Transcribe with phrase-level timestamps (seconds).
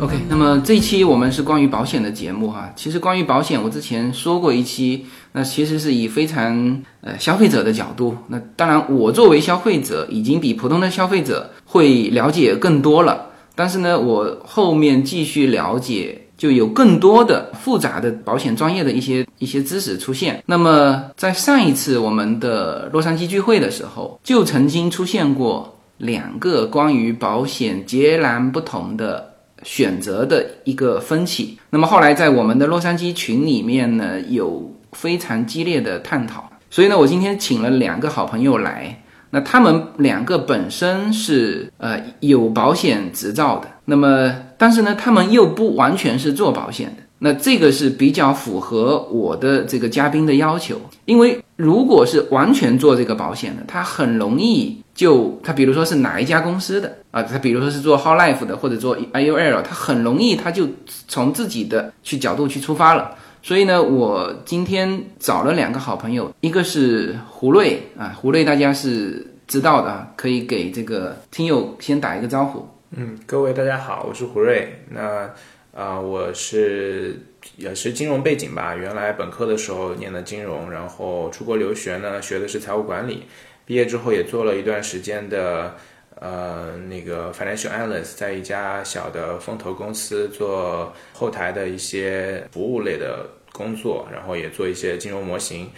[0.00, 2.72] OK，那么这一期我们是关于保险的节目哈。
[2.74, 8.16] 其实关于保险，我之前说过一期，那其实是以非常呃消费者的角度。
[8.26, 13.26] 那当然，我作为消费者，已经比普通的消费者会了解更多了。
[13.54, 20.42] 但是呢，我后面继续了解，就有更多的复杂的保险专业的一些一些知识出现。
[20.46, 29.30] 那么在上一次我们的洛杉矶聚会的时候，就曾经出现过两个关于保险截然不同的。
[29.64, 31.56] 选择的一个分歧。
[31.70, 36.50] 那么后来在我们的洛杉矶群里面呢，有非常激烈的探讨。
[36.68, 39.00] 所以呢，我今天请了两个好朋友来。
[39.30, 47.02] 那他们两个本身是呃有保险执照的，那么但是呢，他们又不完全是做保险的。
[47.18, 60.68] 那这个是比较符合我的这个嘉宾的要求，因为如果是完全做这个保险的，他很容易就他比如说是哪一家公司的啊，他比如说是做 Whole Life 的或者做 IUL，他很容易他就
[61.08, 63.16] 从自己的去角度去出发了。
[63.42, 72.64] 所以呢，我今天找了两个好朋友，一个是胡瑞啊，胡瑞大家是知道的啊，可以给这个听友先打一个招呼。
[72.94, 74.68] 嗯，各位大家好，我是胡瑞。
[74.90, 75.34] 那
[75.74, 77.16] 啊，我是
[77.56, 83.24] 也是金融背景吧，原来本科的时候念的金融，然后出国留学呢，学的是财务管理，
[83.64, 85.74] 毕业之后也做了一段时间的
[86.20, 95.70] 呃那个 financial analyst，在一家小的风投公司做后台的一些服务类的工作，然后也做一些金融模型。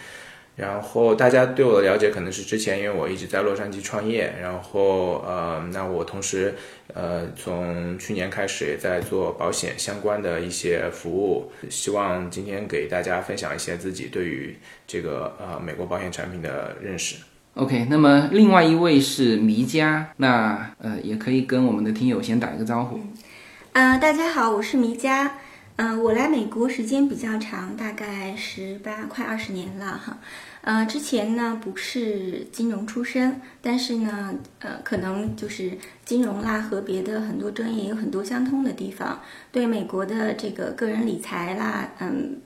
[0.56, 6.54] 然后大家对我的了解可能是之前，因为我一直在洛杉矶创业，然后呃，那我同时
[6.92, 14.56] 呃从去年开始也在做保险相关的一些服务，希望今天给大家分享一些自己对于
[14.86, 17.16] 这个呃美国保险产品的认识。
[17.54, 23.00] OK，那么另外一位是迷佳，那呃也可以跟我们的听友先打一个招呼。
[23.72, 25.38] 呃，大家好，我是迷佳。
[25.76, 30.18] 嗯、我来美国时间比较长，大概十八快二十年了哈。
[30.60, 39.20] 呃，之前呢不是金融出身，但是呢，呃，可能就是金融啦和别的很多专业有很多相通的地方，
[39.50, 42.40] 对美国的这个个人理财啦，嗯，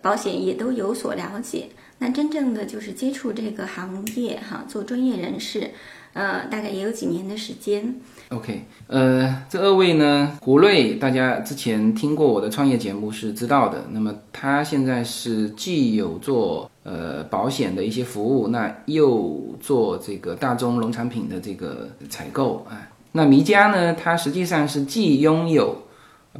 [0.00, 1.68] 保险也都有所了解。
[1.98, 5.70] 那真正的就是接触这个行业哈，做专业人士，
[6.14, 8.00] 呃，大概也有几年的时间。
[8.32, 13.84] OK，呃，这二位呢，胡瑞，大家之前听过我的创业节目是知道的。
[13.90, 22.88] 那么他现在是既有做呃保险的一些服务，那又做这个大宗农产品的这个采购啊。
[23.12, 25.76] 那迷佳呢，它实际上是既拥有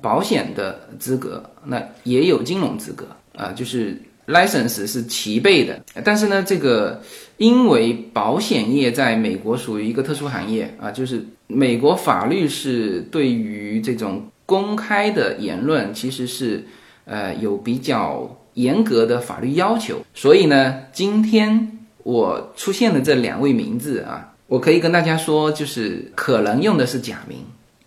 [0.01, 5.79] 保险的资格，那也有金融资格啊，就是 license 是齐备的。
[6.03, 7.03] 但是呢，这个
[7.37, 11.23] 因为保险业在美国属于一个特殊行业啊，就是
[11.55, 16.65] 美国法律是对于这种公开的言论其实是
[17.05, 27.39] 呃有比较严格的法律要求，所以呢，今天我出现的这两位名字啊，我可以跟大家说，就是可能用的是假名。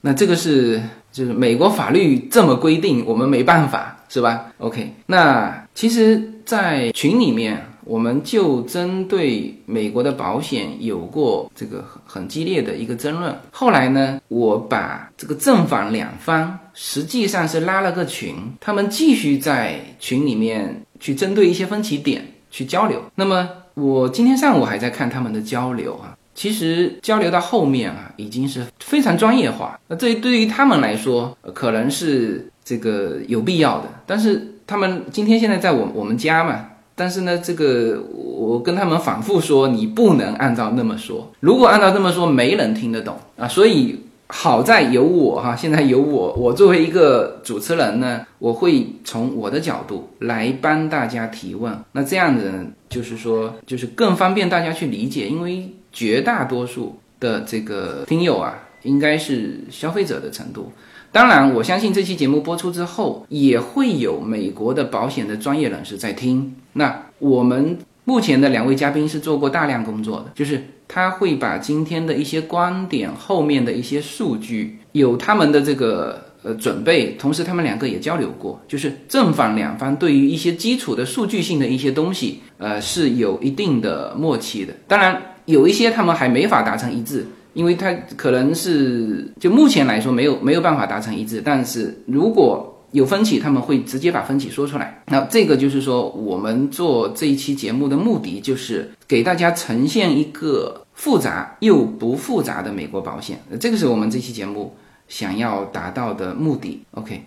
[0.01, 13.33] 那这个是就是美国法律这么规定，我们没办法，是吧？OK，那其实，在群里面，我们就针对美国的保险有过这个很很激烈的一个争论。
[13.51, 23.01] 后来呢，我把这个正反两方实际上是拉了个群，他们继续在群里面去针对一些分歧点去交流。
[23.15, 26.17] 那么我今天上午还在看他们的交流啊。
[26.33, 29.79] 其实交流到后面啊，已经是非常专业化。
[29.87, 33.85] 那这对于他们来说，可能是这个有必要的。
[34.05, 41.31] 但是他们今天现在在我我们家嘛，但是呢，这个我跟他们反复说，你不能按照那么说。
[41.41, 43.47] 如果按照这么说，没人听得懂啊。
[43.47, 51.77] 所以好在有我哈，现在有我，我作为一个主持人呢，我会从我的角度来帮大家提问。
[51.91, 52.51] 那这样子，
[52.87, 55.69] 就是说，就是更方便大家去理解，因为。
[55.97, 58.53] 绝大多数的这个听友啊，
[58.83, 60.69] 应该是消费者的程度。
[61.15, 66.53] 当然，我相信这期节目播出之后，也会有美国的保险的专业人士在听。
[66.73, 84.73] 那我们目前的两位嘉宾是做过大量工作的，就是他会把今天的一些观点后面的一些数据，有他们的这个呃准备，同时他们两个也交流过，就是正反两方对于一些基础的数据性的一些东西，呃是有一定的默契的。
[84.85, 85.21] 当然。
[85.45, 87.23] 有一些他们还没法达成一致，
[87.55, 91.41] 因为他可能是就目前来说没有没有办法达成一致。
[91.43, 95.03] 但是如果有分歧，他们会直接把分歧说出来。
[95.07, 103.37] 那这个就是说，我们做这一期节目的目的，就是给大家呈现一个复杂又不复杂的美国保险。
[103.59, 104.73] 这个是我们这期节目
[105.09, 106.85] 想要达到的目的。
[106.91, 107.21] OK，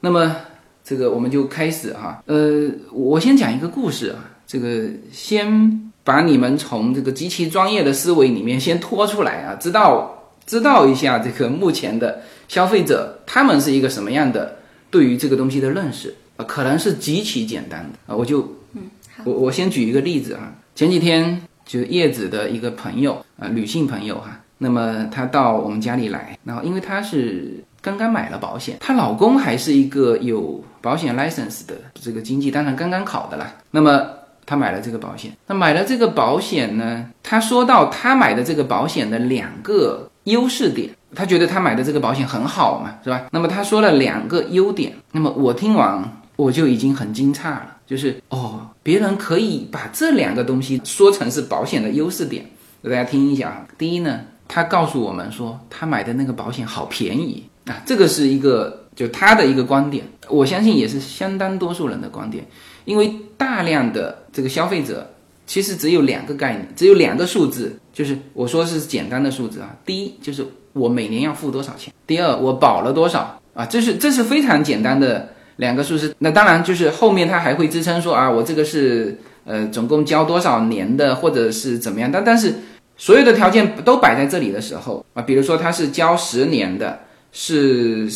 [0.00, 0.34] 那么
[0.82, 2.20] 这个我们就开始哈。
[2.26, 14.56] 呃，我先讲一个故事啊，这个先把你们从这个极其专业的思维里面先拖出来啊，知道知道一下这个目前的消费者他们是一个什么样的。
[14.90, 18.12] 对于这个东西的认识啊，可能是极其简单的。
[18.12, 18.40] 啊，我就，
[18.72, 18.90] 嗯，
[19.22, 34.04] 我我先举一个例子啊，前几天就是叶子的一个朋友啊，女性朋友哈，那么她到我们家里来，然后因为她是刚刚买了保险，她老公还是一个有保险 license 的这个经济，当然刚刚考的啦，那么
[34.46, 40.90] 他买了这个保险，那买了这个保险呢，他说到他买的这个保险的两个优势点。
[41.12, 43.26] 他觉得他买的这个保险很好嘛，是吧？
[43.32, 52.46] 那么他说了两个优点，那么我听完我就已经很惊诧了，就是哦，别人可以把这两个东西说成是保险的优势点，
[52.80, 53.66] 给大家听一下啊。
[53.76, 62.46] 第一呢，他告诉我们说他买的那个保险好便宜啊，这个是一个就他的一个观点，我相信也是相当多数人的观点，
[62.84, 65.08] 因为大量的这个消费者
[65.46, 70.46] 其实只有两个概念，只有两个数字，就是我说是简单的数字啊，第一就是。
[70.72, 71.92] 我每年要付多少钱？
[72.06, 73.66] 第二，我保了多少啊？
[73.66, 76.14] 这是这是非常简单的两个数字。
[76.16, 82.08] 那当然就是后面他还会支撑说啊，我这个是呃总共交多少年的，或者是怎么样？
[82.12, 82.54] 但但是
[82.96, 87.00] 所有的条件都摆在这里的时候啊，比如说他是交十年的，
[87.32, 88.08] 是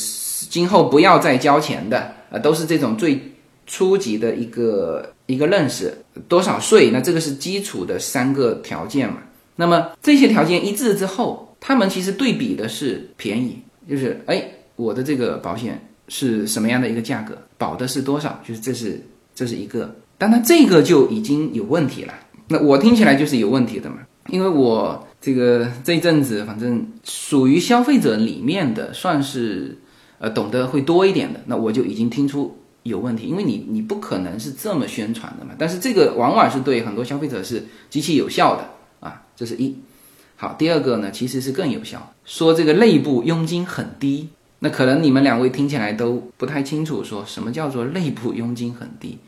[0.49, 3.21] 今后不要再交钱的啊，都是这种最
[3.67, 5.93] 初级的一个一个认识。
[6.29, 6.91] 多少岁？
[6.91, 9.19] 那这个是基础的三个条件嘛。
[9.57, 11.51] 那么这些条件一致之后。
[11.67, 13.59] 他们其实对比的是便宜，
[13.89, 14.45] 就是哎，
[14.77, 19.01] 我的这个保险是什么样的一个价格，保的是多少，就是这是
[19.35, 22.13] 这是一个，当然这个就已经有问题了。
[22.49, 23.97] 那我听起来就是有问题的嘛，
[24.29, 29.79] 因为我这个这一阵子反正属于消费者里面的，算是
[30.19, 35.53] 呃懂得会多一点的，那我就已经听出有问题，因为你你不可能是这么宣传的嘛。
[35.59, 38.71] 但是这个往往是对很多消费者是极其有效的
[39.01, 39.77] 啊，这是一。
[40.37, 42.13] 好，第二个呢，其实是更有效。
[42.25, 44.29] 说这个内部佣金很低，
[44.59, 49.19] 那可能你们两位听起来都不太清楚，说什么叫做内部佣金很低？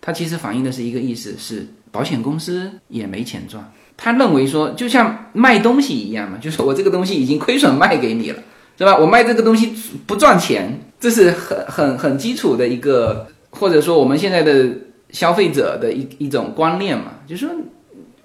[0.00, 3.72] 它其实反映的是一个意思，是保险公司也没钱赚。
[3.96, 8.42] 他认为说，就像卖东西一样嘛，就是我这个东西已经亏损卖给你了，
[8.78, 8.96] 是吧？
[8.96, 9.72] 我卖这个东西
[10.06, 14.68] 不赚钱，这是很很很基础的一个，或者说我们现在的
[15.10, 17.54] 消费者的一一种观念嘛，就是说。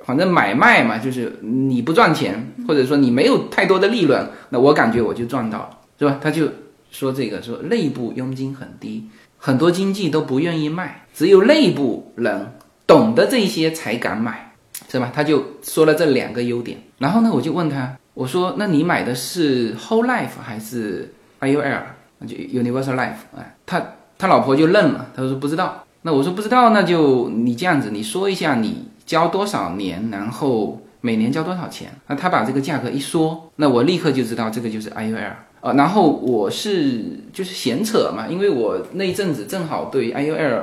[0.06, 6.18] 反正买卖嘛，就是你不赚钱，或者说你没有太多的利润，那我感觉我就赚到了，是吧？
[6.24, 6.48] 他就
[6.92, 9.04] 说这个说内部佣金很低，
[9.38, 12.54] 很多经纪都不愿意卖，只有内部人
[12.86, 14.54] 懂得这些才敢买，
[14.90, 15.12] 是吧？
[15.14, 21.82] 他就说了这两个优点，然后呢，我就问他，我说那你买的是 Whole Life 还是 IUL？
[22.22, 23.22] 就 Universal Life？
[23.38, 25.84] 哎，他他老婆就愣了，他说不知道。
[26.02, 28.90] 那我说不知道，那就你这样子，你说一下你。
[29.08, 31.90] 交多少年，然后每年交多少钱？
[32.08, 35.32] 那他把这个价格一说，那我立刻就知道这个就是 IUL
[35.62, 35.72] 啊。
[35.72, 40.62] 然后我是就是闲扯嘛，因为我那一阵子正好对 IUL，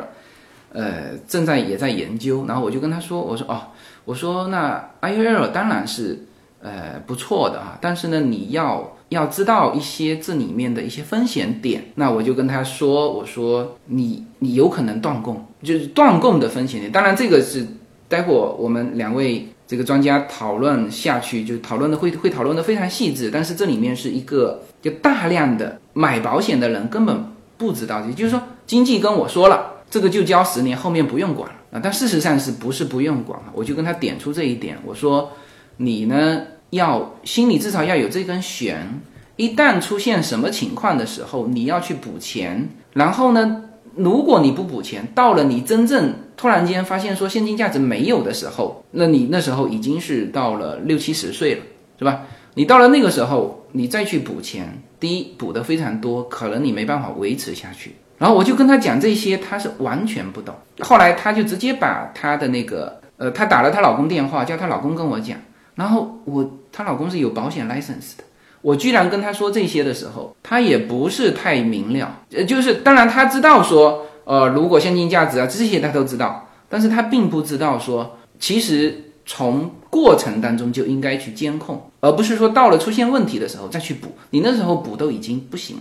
[0.74, 2.44] 呃，正在也在研究。
[2.46, 3.62] 然后我就跟他说，我说哦，
[4.04, 6.18] 我说那 IUL 当然是
[6.64, 11.84] 呃不错的啊，但是呢，你要要知道一些这里面的一些风险点。
[11.94, 16.90] 那我就跟他说，我说你你有可能断供，就是断供的风险点。
[16.90, 17.64] 当然这个是。
[18.06, 23.30] 待会我们两位这个专家讨论下去，就讨论的会会讨论的非常细致。
[23.32, 27.24] 但是这里面是一个就大量的买保险的人根本
[27.56, 31.80] 不知道，也就是说，经济跟我说了，这个就交十年，后面不用管了啊。
[31.82, 33.46] 但事实上是不是不用管了？
[33.54, 35.32] 我就跟他点出这一点，我说
[35.76, 39.00] 你呢要心里至少要有这根弦，
[39.36, 43.62] 一旦出现什么情况的时候，你要去补钱，然后呢？
[43.96, 51.62] 如果你不补钱，到了你真正突然间发现说现金价值没有的时候，那你那时候已经是到了六七十岁了，
[52.00, 52.22] 是吧？
[52.54, 57.94] 你到了那个时候，你再去补钱，第一补的非常多，可能你没办法维持下去。
[58.18, 60.52] 然后我就跟他讲这些，他是完全不懂。
[60.80, 65.38] 后来他就直接把他的那个，呃，他打了她老公电话，叫她老公跟我讲。
[65.74, 68.24] 然后我她老公是有保险 license 的。
[68.62, 85.76] 我居然跟他说这些的时候，他也不是太明了，呃，就是当然他知道说，呃，如果现金价值啊这些他都知道，但是他并不知道说，其实从过程当中就应该去监控，而不是说到了出现问题的时候再去补，你那时候补都已经不行，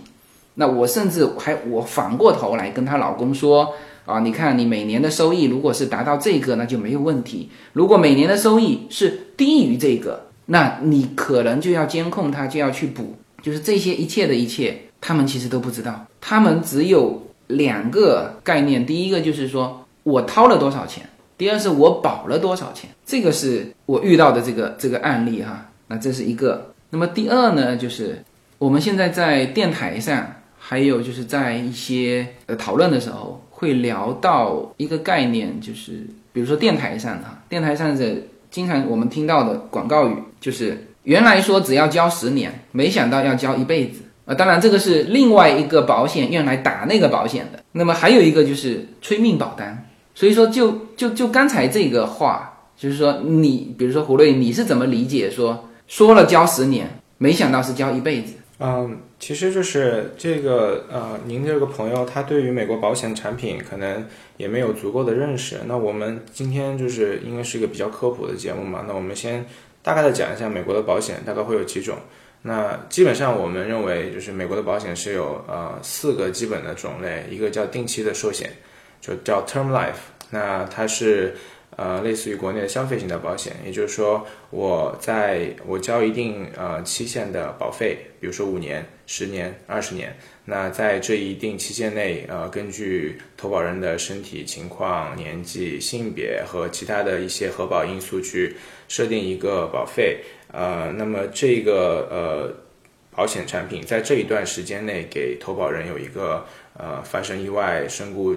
[0.52, 3.72] 那我甚至还我反过头来跟她老公说
[4.04, 13.14] 啊，你看你每年的收益如果是达到这个，那就没有问题；如果每年的收益是低于这个，那你可能就要监控它，就要去补。
[13.42, 21.06] 就是这些一切的一切，他们其实都不知道，他们只有两个概念：第一个就是说我掏了多少钱，
[21.36, 22.88] 第二是我保了多少钱。
[23.04, 25.70] 这个是我遇到的这个这个案例哈。
[25.88, 26.72] 那这是一个。
[26.88, 28.24] 那么第二呢，就是
[28.56, 38.16] 我们现在在电台上，还有就是在一些呃讨论的时候，会聊到一个概念，就是比如说电台上哈，电台上的
[38.50, 40.88] 经常我们听到的广告语就是。
[41.04, 44.34] 原来说只要交十年，没想到要交一辈子啊！
[44.34, 47.62] 当然，这个是另外一个保险用来打那个保险的。
[47.72, 49.86] 那么还有一个就是催命保单。
[50.14, 58.32] 所以说，就就就刚才这个话，就是说你，比如说胡瑞，你是怎么理解说说了交十年，没想到是交一辈子？
[58.58, 64.06] 嗯，其实就是这个呃，您这个朋友他对于美国保险产品可能
[64.36, 65.60] 也没有足够的认识。
[65.66, 69.44] 那我们今天就是因为是一个比较科普的节目嘛，那我们先。
[69.84, 71.98] 大概的讲一下美国的保险大概会有几种。
[72.40, 78.50] 那基本上我们认为就是美国的保险是有呃四个基本的种类，一个叫定期的寿险，
[78.98, 80.00] 就叫 term life。
[80.30, 81.36] 那它是
[81.76, 90.16] 呃类似于国内的消费型的保险，也就是说我在我交一定呃期限的保费，比如说五年、十年、二十年。
[90.46, 98.54] 那在这一定期限内，呃，根据投保人的身体情况、年纪、性别和其他的一些核保因素去
[98.86, 100.18] 设定一个保费，
[100.52, 102.54] 呃，那么这个呃
[103.10, 106.44] 保险产品在这一段时间内给投保人有一个
[106.76, 108.36] 呃发生意外身故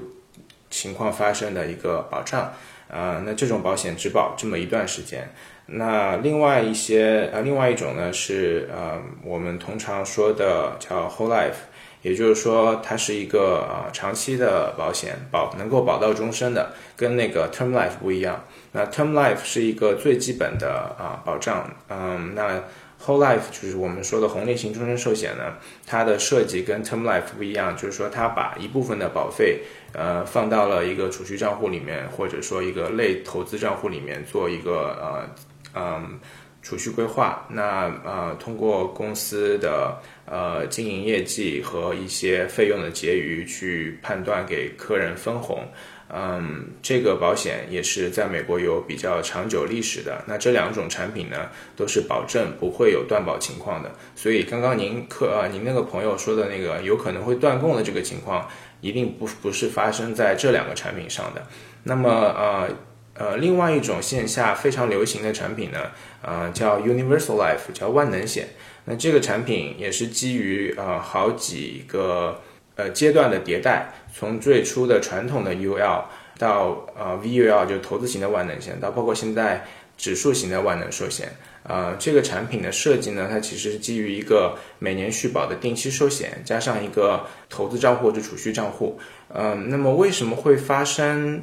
[0.69, 2.53] 情况发生的一个保障，
[2.89, 5.29] 啊，那这种保险只保这么一段时间。
[5.67, 11.67] 那另外一些呃，另外一种呢是呃我们通常说的叫 whole life。
[12.03, 18.45] 也就是说，它是一个啊长期的保险，保能够保到终身的，跟那个 term life 不一样。
[18.71, 22.63] 那 term life 是一个最基本的啊保障，嗯，那
[23.07, 25.53] whole life 就是我们说的红利型终身寿险呢，
[25.85, 29.61] 它的设计跟 term life 不一样，就是说它把一部分的保费
[29.93, 35.29] 呃放到了一个储蓄账户里面，或者说一个类投资账户里面做一个呃
[35.73, 36.19] 嗯。
[36.63, 45.63] 储蓄规划，那呃，通过公司的呃经营业绩和一些费用的结余去判断给客人分红，
[46.09, 50.23] 嗯，这个保险也是在美国有比较长久历史的。
[50.27, 53.91] 那这两种产品呢，都是保证不会有断保情况的。
[54.15, 58.47] 所以刚刚您客呃您那个朋友说的那个有可能会断供的这个情况，
[58.81, 61.45] 一定不不是发生在这两个产品上的。
[61.83, 62.69] 那么呃。
[63.19, 65.89] 呃，另外一种线下非常流行的产品呢，
[66.21, 68.49] 呃，叫 Universal Life，叫万能险。
[68.85, 72.39] 那这个产品也是基于呃好几个
[72.77, 76.03] 呃阶段的迭代，从最初的传统的 UL
[76.37, 79.65] 到呃 VUL，就投资型的万能险，到包括现在
[79.97, 81.27] 指数型的万能寿险。
[81.63, 88.97] 呃，这个产品的设计呢，它其实是基于一个每年续保的定期寿险，加上一个投资账户或者储蓄账户。
[89.33, 91.41] 嗯，那么为什么会发生？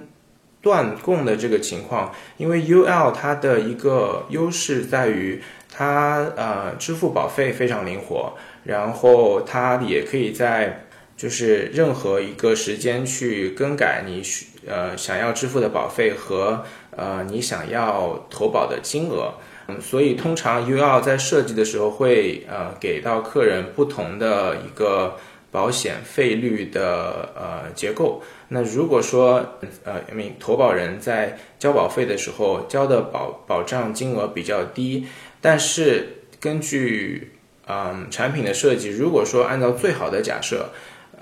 [0.63, 10.84] 断供的这个情况，因为 UL 它的一个优势在于它呃支付保费非常灵活，然后它也可以在
[11.17, 14.23] 就是任何一个时间去更改你
[14.67, 16.65] 呃想要支付的保费和
[16.97, 19.35] 呃你想要投保的金额，
[19.69, 25.17] 嗯，所以通常 UL 在设计的时候会呃给到客人不同的一个。
[25.55, 29.55] 保险费率的呃结构，那如果说
[29.85, 35.07] 呃，因为投保人在交保费的时候交的保保障金额比较低，
[35.41, 37.35] 但是根据
[37.69, 40.71] 嗯产品的设计，如果说按照最好的假设，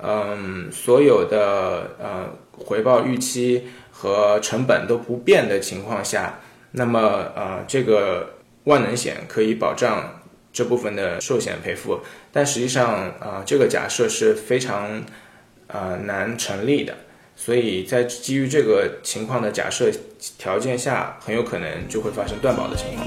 [0.02, 6.40] 嗯所有的呃回报预期和成本都不变的情况下，
[6.72, 7.00] 那么
[7.34, 10.18] 呃这个万能险可以保障。
[10.54, 11.98] 这部分的寿险赔付，
[12.30, 15.02] 但实际上啊，这个假设是非常
[15.66, 16.94] 呃难成立的，
[17.34, 19.90] 所以在基于这个情况的假设
[20.36, 23.06] 条件下，很有可能就会发生断保的情况。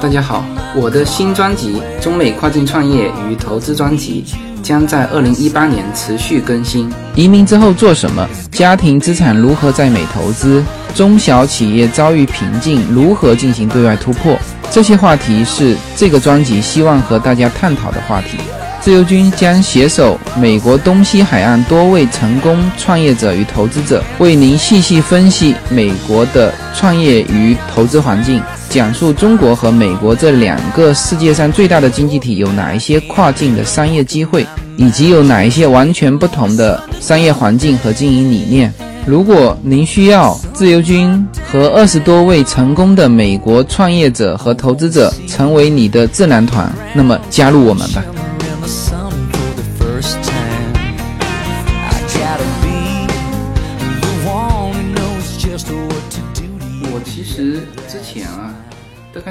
[0.00, 0.44] 大家好，
[0.76, 4.22] 我的新专辑《中美跨境创业与投资专辑》
[4.62, 6.92] 将在二零一八年持续更新。
[7.14, 8.28] 移民之后做什么？
[8.50, 10.62] 家庭资产如何在美投资？
[10.94, 14.36] 中小企业遭遇瓶颈，如何进行对外突破？
[14.70, 18.36] 这些话题是这个专辑希望和大家探讨的话题。
[18.82, 28.42] 自由军将携手美国东西海岸多位成功创业者与投资者，为您细细分析美国的创业与投资环境。
[28.72, 34.46] 讲述中国和美国这两个世界上最大的经济体有哪一些跨境的商业机会，
[34.78, 38.72] 以及有哪一些完全不同的商业环境和经营理念。
[39.04, 48.02] 如果您需要自由军和二十多位成功的美国创业者和投资者成为你的智囊团，那么加入我们吧。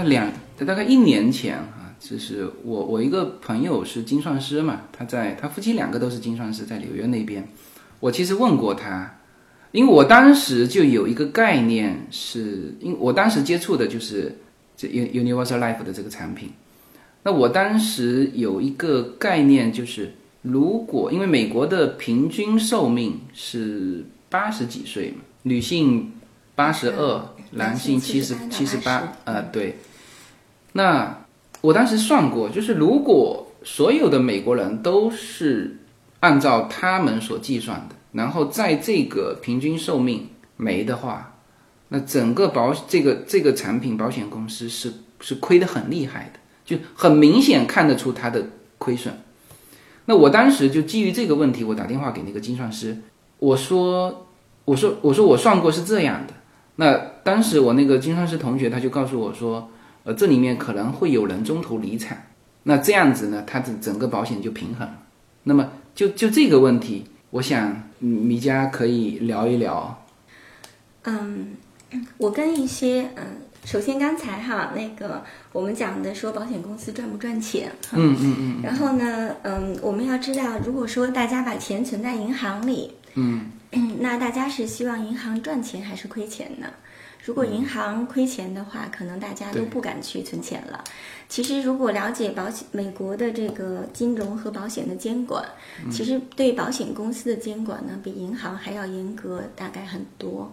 [0.02, 0.32] 概两
[0.66, 7.48] 大概一年前啊，就是我我一个朋友是精算师嘛，他在他夫妻两个都是精算师，在纽约那边。
[8.00, 9.20] 我其实问过他，
[9.72, 14.36] 因为我当时就有一个概念是，因为我当时接触的就是
[14.76, 16.52] 这 Universal Life 的这个产品。
[17.24, 26.12] 那我当时有一个概念就是，如果因为美国的平均寿命是八十几岁嘛，女性
[26.56, 29.78] 八十二，男性七十七十八，呃，对。
[30.74, 31.26] 那
[31.62, 35.78] 我当时算过，就是如果所有的美国人都是
[36.22, 41.38] 按照他们所计算的，然后在这个平均寿命没的话，
[41.90, 48.46] 那整个保这个这个产品保险公司是是亏得很厉害的，就很明显看得出它的
[48.78, 49.14] 亏损。
[50.06, 52.98] 那我当时就基于这个问题，我打电话给那个精算师，
[53.40, 54.28] 我说，
[54.66, 56.34] 我说，我说我算过是这样的。
[56.78, 59.70] 那当时我那个精算师同学他就告诉我说，
[60.04, 62.18] 呃，这里面可能会有人中途离场，
[62.64, 64.98] 那这样子呢，它的整个保险就平衡了。
[65.44, 70.04] 那么就就这个问题，我想嗯米家可以聊一聊。
[71.04, 71.56] 嗯，
[72.18, 73.24] 我跟一些嗯，
[73.66, 83.52] 首先刚才哈那个我们讲的说保险公司赚不赚钱，嗯嗯嗯然后呢，嗯，我们要知道，如果说大家把钱存在银行里，嗯
[84.00, 86.68] 那大家是希望银行赚钱还是亏钱呢？
[87.24, 90.84] 如果银行亏钱的话，可能大家都不敢去存钱了。
[91.30, 95.46] 其实，如果了解保险美国的这个金融和保险的监管，
[95.92, 100.52] 其实对保险公司的监管呢，比银行还要严格，大概很多。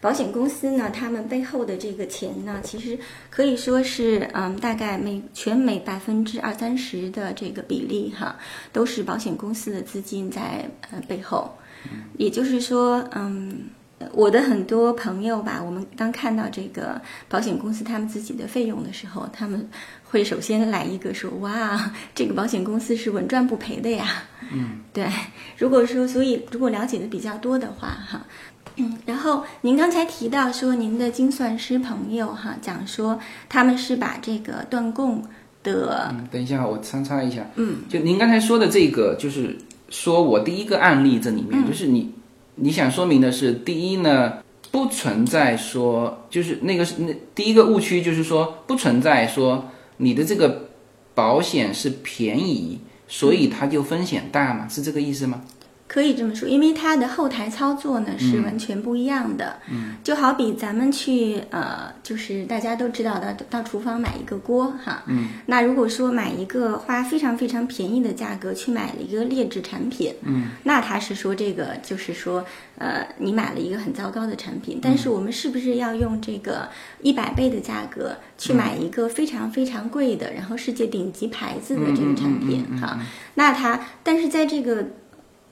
[0.00, 2.98] 保险公司呢，他们背后的这个钱呢，其实
[3.30, 8.36] 可以说是，嗯，大概每全美百分之二三十的这个比例哈，
[8.72, 11.50] 都是保险公司的资金在呃背后。
[12.16, 13.66] 也就是说，嗯，
[14.12, 19.68] 我的很多朋友吧，我们当看到这个保险公司他们自己的费用的时候，他们
[20.04, 25.06] 会首先来一个说：“哇，这个保险公司是稳赚不赔的呀。”嗯，对。
[25.56, 28.26] 如果说，所以如果了解的比较多的话，哈。
[28.78, 35.24] 嗯，然后您刚才提到说您的精算师朋友哈讲说他们是把这个断供
[35.62, 37.42] 的嗯，等一下，我参插一下。
[37.54, 39.56] 嗯，就您刚才说的这个，就是
[39.88, 42.12] 说我第一个案例这里面，就是你
[42.56, 44.38] 你想说明的是，第一呢，
[44.70, 50.70] 不存在说，就是那个是那第一个误区，就是说不存在说你的这个
[51.14, 55.42] 保险是便宜，所以它就风险大嘛，是这个意思吗？
[55.88, 59.56] 可以这么说，因为它的后台操作呢是完全不一样的。
[59.70, 65.04] 嗯，就好比咱们去呃，就是大家都知道的，到厨房买一个锅哈。
[65.06, 72.44] 嗯，那如果说买一个花非常非常便宜的价格去买了一个劣质产品，嗯，那他是说这个就是说
[72.78, 74.80] 呃，你买了一个很糟糕的产品。
[74.82, 76.68] 但是我们是不是要用这个
[77.00, 82.98] 一百倍的价格去买一个非常非常贵的，然后世界顶级牌子的这个产品哈？
[83.34, 84.84] 那它，但是在这个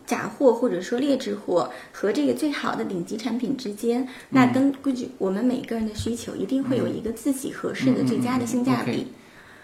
[0.07, 9.07] 假货或者说劣质货和这个最好的顶级产品之间，那根据我们每个人的需求，一定会有一个自己合适的最佳的性价比。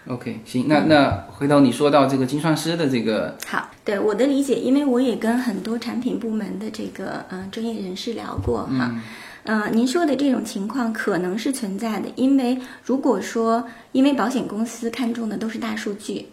[0.07, 8.99] OK，行，那那回头你说到这个精算师的这个，好，对我的理解，因为我也跟很多产品部门的这个嗯、呃专业人士聊过哈。
[9.43, 16.27] 呃，您说的这种情况可能是存在的，因为如果说，因为保险公司看重的都是大数据，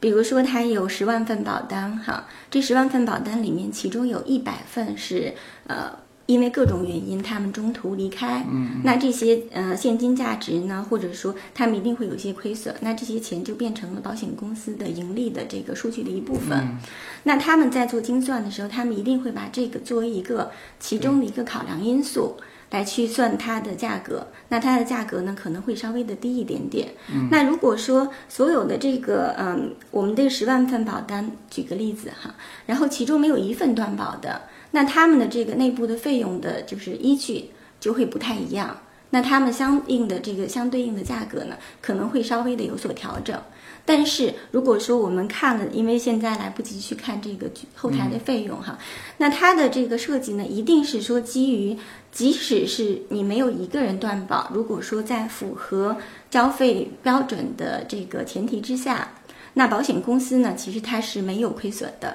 [0.00, 5.34] 比如说它有十万份保单哈，这十万份保单里面，其中有一百份是
[5.66, 5.90] 呃
[6.26, 16.76] 因为各种原因他们中途离开，嗯，那这些呃现金价值呢，或者说他们一定会有一些亏损，那这些钱就变成了保险公司的盈利的这个数据的一部分。
[17.22, 22.36] 那他们在做精算的时候，他们一定会把这个作为一个其中的一个考量因素。
[22.70, 26.88] 来去算它的价格，那它的价格呢可能会稍微的低一点点。
[27.12, 32.34] 嗯，那如果说所有的这个嗯，我们这十万份保单，举个例子哈，
[32.66, 37.50] 然后其中没有一份断保的，那他们的这个内部的费用的就是依据
[37.80, 38.78] 就会不太一样。
[39.10, 43.40] 那他们相应的这个相对应的价格呢，可能会稍微的有所调整。
[43.88, 48.78] 但是如果说我们看了，因为现在来不及去看这个后台的费用哈，
[49.16, 51.74] 那它的这个设计呢，一定是说基于，
[52.12, 55.96] 即使是你没有一个人断保，如果说在符合
[56.30, 59.10] 交费标准的这个前提之下，
[59.54, 62.14] 那保险公司呢，其实它是没有亏损的。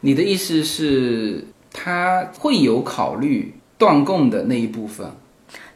[0.00, 5.10] 你的意思是，它会有考虑断供的那一部分？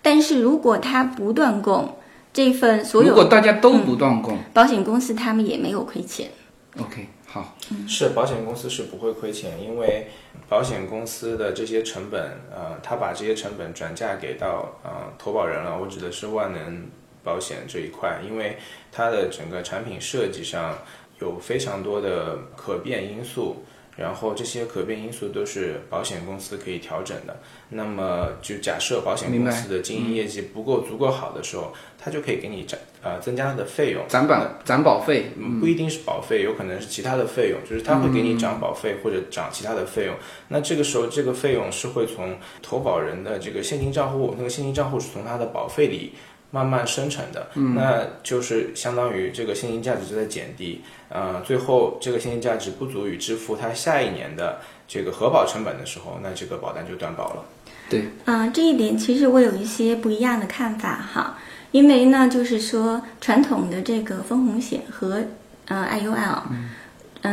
[0.01, 1.96] 但是如果它不断供，
[2.37, 6.31] 这份所有如果大家都不断供，保险公司他们也没有亏钱。
[6.79, 7.57] OK，好，
[7.89, 10.09] 是保险公司是不会亏钱，因为
[10.47, 12.21] 保险公司的这些成本，
[12.55, 15.79] 呃，他把这些成本转嫁给到呃投保人了。
[15.81, 16.85] 我指的是万能
[17.25, 18.59] 保险这一块，因为
[18.93, 20.77] 它的整个产品设计上
[21.23, 23.65] 有非常多的可变因素，
[23.97, 27.37] 然后这些可变因素都是保险公司可以调整的。
[27.71, 40.15] 那么就假设保险公司的经营业绩不够足够好的时候，它就可以给你涨呃增加它的费用，涨保涨保费，嗯，不一定是保费，有可能是其他的费用，就是它会给你涨保费或者涨其他的费用。
[40.49, 46.13] 那这个时候，这个费用是会从投保人的这个现金账户，那个现金账户是从他的保费里
[46.51, 57.45] 慢慢生成的，那就是相当于这个现金价值就在减低，呃，最后这个现金价值不足以支付他下一年的这个核保成本的时候，那这个保单就断保了。
[57.89, 61.39] 对，啊、这一点其实我有一些不一样的看法哈，
[61.73, 65.23] 因为呢，就是说传统的这个分红险和
[65.67, 66.71] 呃 IUL，嗯、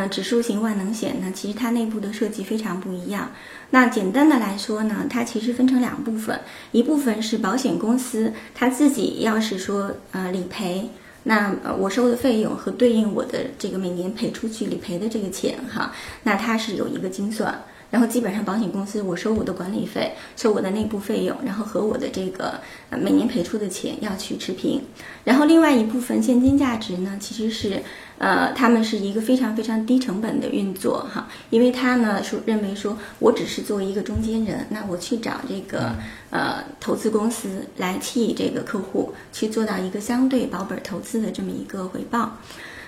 [0.10, 3.32] 指数型万能险呢，其实它内部的设计非常不一样。
[3.69, 6.39] 那简单的来说呢，它其实分成两部分，
[6.71, 10.89] 一部分是保险公司它自己要是说呃理赔。
[11.25, 24.82] 那我收的费用和对应我的这个每年赔出去理赔的这个钱哈，那它是有一个精算，然后基本上保险公司我收我的管理费，收我的内部费用，然后和我的这个每年赔出的钱要去持平。
[25.23, 27.82] 然后另外一部分现金价值呢，其实是
[28.23, 35.91] 呃他们是一个非常非常低成本的运作哈，因为他呢说认为说我只是作为一个中间人，那我去找这个
[36.29, 42.38] 呃投资公司来替这个客户去做到一个相对保本投资的这么一个回报。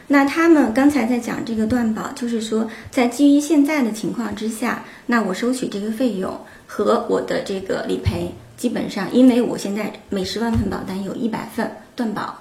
[0.08, 12.40] 那他们刚才在讲这个断保，就是说，在基于现在的情况之下，那我收取这个费用和我的这个理赔，基本上，因为我现在每十万份保单有一百份断保，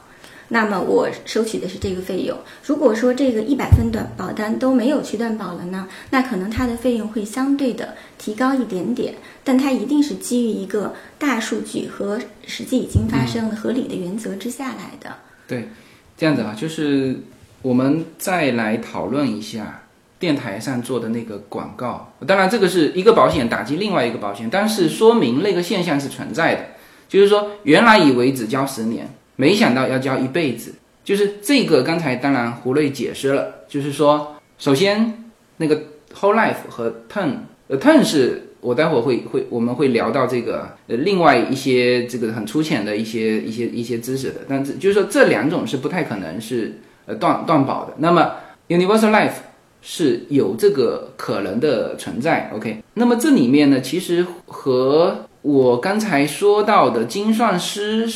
[0.49, 2.39] 那么我收取的是这个费用。
[2.65, 15.17] 如果说这个一百份短保单都没有去断保了呢，那可能它的费用会相对的提高一点点，但它一定是基于一个大数据和实际已经发生的合理的原则之下来的。
[15.47, 15.69] 对，
[16.17, 17.19] 这样子啊，就是
[17.63, 19.83] 我们再来讨论一下
[20.19, 22.13] 电台上做的那个广告。
[22.27, 26.67] 当然，这个是一个保险打击另外一个保险，但是说明那个现象是存在的。
[27.07, 30.75] 就是说，原来以为只交十年，没想到要交一辈子。
[31.05, 35.25] 就是这个，刚才当然胡瑞解释了，就是说，首先
[35.59, 35.77] 那个
[36.19, 37.33] whole life 和 turn，
[37.69, 47.93] 呃 turn 是我待会儿会会我们会聊到这个呃另外一些这个很粗浅的一些一些一些知识的，但是就是说这两种是不太可能是呃断断保的。
[47.99, 48.37] 那么
[48.69, 49.35] universal life
[49.83, 52.83] 是有这个可能的存在，OK。
[52.95, 58.09] 那么这里面呢，其实和我刚才说到的精算师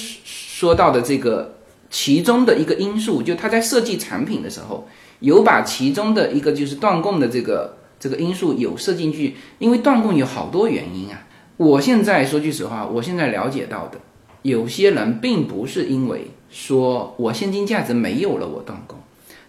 [0.59, 1.55] 说到的这个
[1.89, 4.89] 其中的一个因素，就他在设计产品的时候，
[5.21, 11.23] 有把其中的一个就是断供的这个这个因素有设进去，因为断供有好多原因啊。
[11.59, 14.01] 我现在说句实话，我现在了解到的，
[14.43, 18.99] 有些人并不是因为说我现金价值没有了我断供，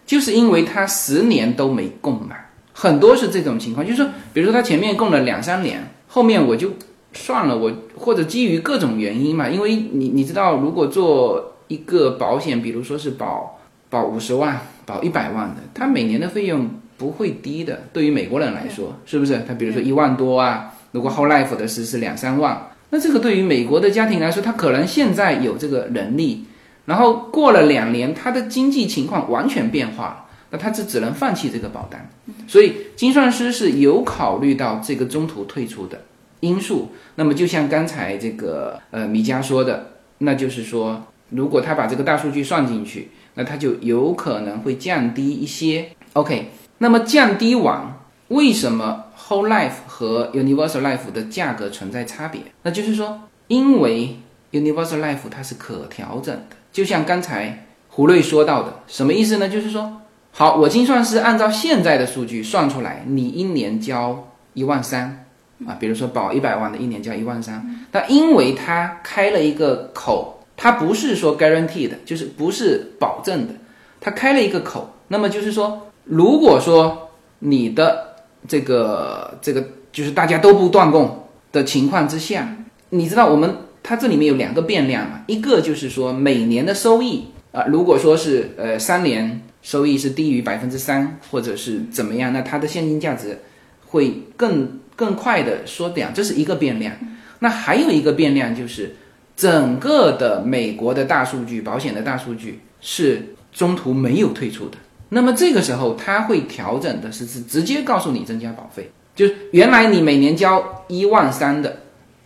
[0.06, 2.36] 就是因为他十年都没供嘛，
[2.72, 6.70] 很多是这种情况，就是说，比如说他前面供了两三年，后面我就
[7.12, 17.80] 算了，我或者基于各种原因嘛，因为你你知道，如果做一个保险，比如说是保保五十万、保一百万的，它每年的费用不会低的。
[17.92, 19.42] 对于美国人来说，是不是？
[19.46, 26.44] 他比如说一万多啊，如果 whole life 的是是两三万，那这个对于美国的家庭来说，他可能现在有这个能力，
[26.84, 32.08] 然后过了两年，他的经济情况完全变化了，那他只只能放弃这个保单。
[32.46, 36.00] 所以精算师是有考虑到这个中途退出的
[36.40, 36.90] 因素。
[37.14, 45.90] 那么就像刚才这个呃米佳说的，那就是说，如果他把这个大数据算进去，那他就有可能会降低一些。
[46.14, 47.96] OK，那么降低完，
[48.28, 52.40] 为什么 Whole Life 和 Universal Life 的价格存在差别？
[52.62, 54.16] 那就是说，因为
[54.52, 59.48] Universal Life 它是可调整的，就像刚才胡瑞说到的，什么意思呢？
[59.48, 60.00] 就是说，
[60.32, 65.26] 好，我精算师按照现在的数据算出来，你一年交一万三。
[65.66, 67.64] 啊，比如说保一百万的，一年交一万三。
[67.92, 73.54] 那因为他开了一个口，他不是说 guarantee 的，就是不是保证的，
[74.00, 74.94] 他开了一个口。
[75.08, 78.14] 那么就是说，如果说你的
[78.46, 82.56] 这个这个就是大家都不断供的情况之下，
[82.90, 93.38] 你知道我们它这里面有两个变量嘛，一个就是说每年的收益啊，如果说是呃三年收益是低于百分之三，或者是怎么样，那它的现金价值
[93.86, 96.94] 会更更快的缩掉，这是一个变量。
[97.38, 98.94] 那还有一个变量就是
[99.34, 104.76] 整个的美国的大数据，保险的大数据是中途没有退出的。
[105.08, 111.78] 那么这个时候，它会调整的是是直接告诉你增加保费，就是原来你每年交一万三的，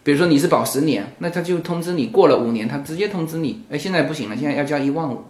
[0.03, 5.23] 比如说你是保十年，那他就通知你过了五年，他直接通知你，哎，现在不行了，现在要交一万五，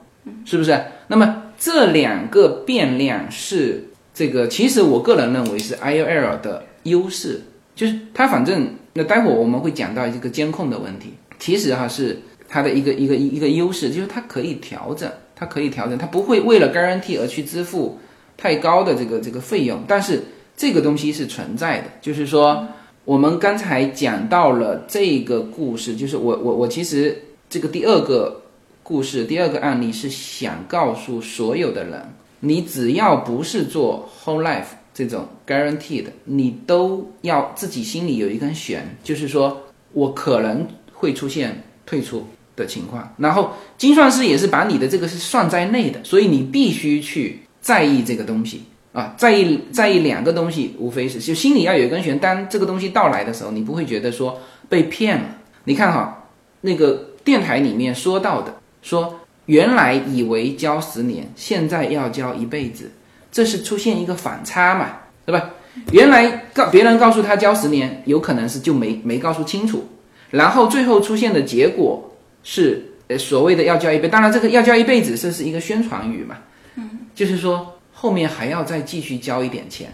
[0.47, 0.83] 是不是？
[1.09, 7.43] 那么这两个变量是这个，其实我个人认为是 IOL 的优势，
[7.75, 12.19] 就是它反正那待会儿我们会讲到一个监控的问题，其实哈是
[12.49, 15.11] 它的一个一个一个优势，就是它可以调整。
[15.37, 17.99] 它可以调整，它不会为了 guarantee 而去支付
[18.37, 20.23] 太高的这个这个费用，但是
[20.57, 21.87] 这个东西是存在的。
[22.01, 22.65] 就是说，
[23.05, 27.21] 我们刚才讲到了这个故事，就是我我我其实
[27.51, 28.41] 这个第二个
[28.85, 32.01] 故事，第二个案例是想告诉所有的人，
[32.39, 39.61] 你只要不是做 whole life 这种 guaranteed，，你都要自己心里有一根弦，就是说
[39.93, 42.27] 我可能会出现退出。
[42.57, 52.17] 的情况，然后精算师也是把你的这个是算在内的，所以你必须去在意这个东西啊，在意在意两个东西，无非是就心里要有一根弦。
[52.17, 55.37] 当这个东西到来的时候，你不会觉得说被骗了。
[55.65, 56.29] 你看哈，
[56.61, 62.89] 那个电台里面说到的，说原来以为交十年，现在要交一辈子，
[63.35, 65.51] 这是出现一个反差嘛，对吧？
[65.91, 69.87] 原来告别人告诉他交十年，有可能是就没没告诉清楚，
[70.31, 72.11] 然后最后出现的结果。
[72.47, 76.37] 是呃所谓的要交一辈，当然这个要交一辈子，这是一个宣传语嘛，
[76.77, 79.91] 嗯，就是说后面还要再继续交一点钱，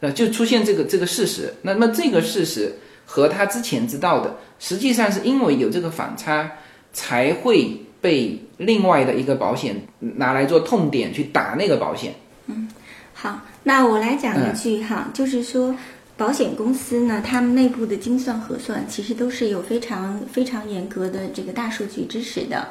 [0.00, 1.50] 呃，就出现这个这个事实。
[1.62, 2.70] 那么这个事实
[3.06, 6.46] 和他之前知道的，实际上是因为有这个反差，
[6.92, 12.14] 才会被另外的一个保险拿来做痛点去打那个保险。
[12.48, 12.68] 嗯，
[13.24, 15.74] 好，那我来讲一句哈，就是说。
[16.16, 22.68] 保险公司呢，他们内部的精算核算其实都是有非常非常严格的这个大数据支持的。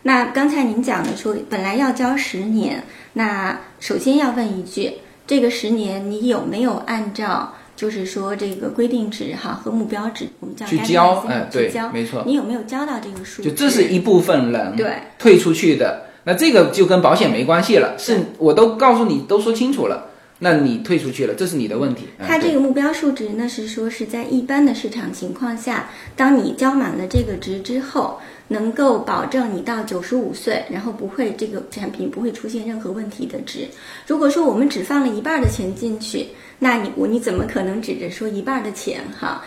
[0.00, 2.82] 那刚才您讲的说，本来要交十年，
[3.12, 4.90] 那首先要问一句，
[5.26, 13.42] 这个十年你有没有按照就是说这个规定值哈和目标值，我们叫去交，哎，对，没错，你有没有交到这个数？
[13.42, 20.10] 就这是一部分人对退出去的，那这个就跟保险没关系了，是我都告诉你都说清楚了。
[20.40, 22.04] 那你退出去了，这是你的问题。
[22.18, 33.66] 它这个目标数值呢，是说是在一般的市场情况下，当你交满了这个值之后，能够保证你到九十五岁，然后不会这个产品不会出现任何问题的值。
[34.06, 36.26] 如果说我们只放了一半的钱进去，
[36.58, 39.42] 那你我你怎么可能指着说一半的钱哈？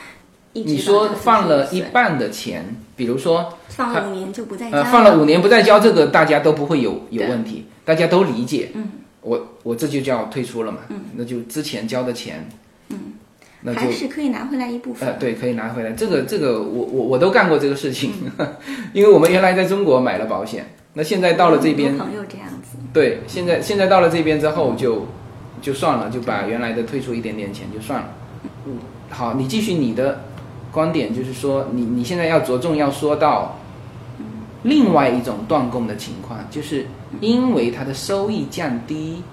[0.53, 8.71] 你说放了一半的钱，比如说放了五年就不再交，呃，放了五年不再交，这个大家都不会有有问题，大家都理解。
[8.73, 8.89] 嗯。
[9.23, 12.49] 我我这就叫退出了嘛，嗯那就之前交的钱，
[12.89, 12.97] 嗯，
[13.61, 15.07] 那还是可以拿回来一部分。
[15.07, 15.91] 呃，对，可以拿回来。
[15.91, 18.11] 这个这个，我我我都干过这个事情，
[18.93, 22.79] 因为我们原来在中国买了保险，那现在到了这边，朋友这样子。
[22.91, 25.05] 对，现在现在到了这边之后就
[25.61, 28.09] 就算了，就把原来的退出一点点钱就算了。
[28.65, 28.79] 嗯，
[29.11, 30.19] 好，你继续你的
[30.71, 33.57] 观点，就是说你你现在要着重要说到。
[34.63, 36.85] 另外一种断供的情况，就是
[37.19, 39.23] 因为它的收益降低，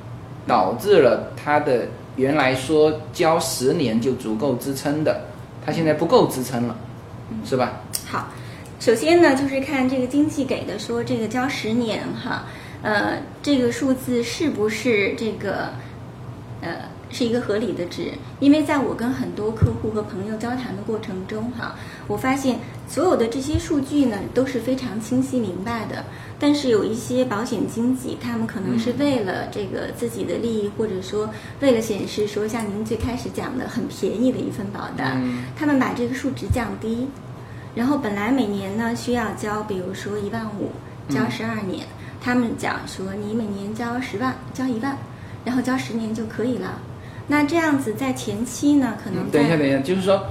[0.46, 5.20] 导致了它的原来说交十年就足够支撑的，
[5.66, 6.74] 它现在不够支撑了，
[7.44, 7.72] 是吧？
[8.06, 8.28] 好，
[8.80, 12.46] 首先呢，就是看这个经济给的说这个交十年哈，
[12.80, 15.68] 呃，这个数字是不是这个，
[16.62, 16.70] 呃。
[17.10, 21.74] 是一个合理的值，因为在我跟很多客户和朋友交谈的过程中，哈，
[22.06, 26.04] 我发现所有的这些数据呢都是非常清晰明白的。
[26.38, 31.28] 但是有一些保险经纪，他们可能是为了这个自己的利益，或者说
[31.60, 35.20] 为了显示说像您最开始讲的很便宜的一份保单，
[35.56, 37.08] 他们把这个数值降低，
[37.74, 40.70] 然后本来每年呢需要交，比如说一万五，
[41.08, 41.86] 交十二年，
[42.20, 44.96] 他们讲说你每年交十万，交一万，
[45.44, 46.80] 然后交十年就可以了。
[47.28, 50.24] 那这样子在前期呢，可能等一下，等一下，就是说，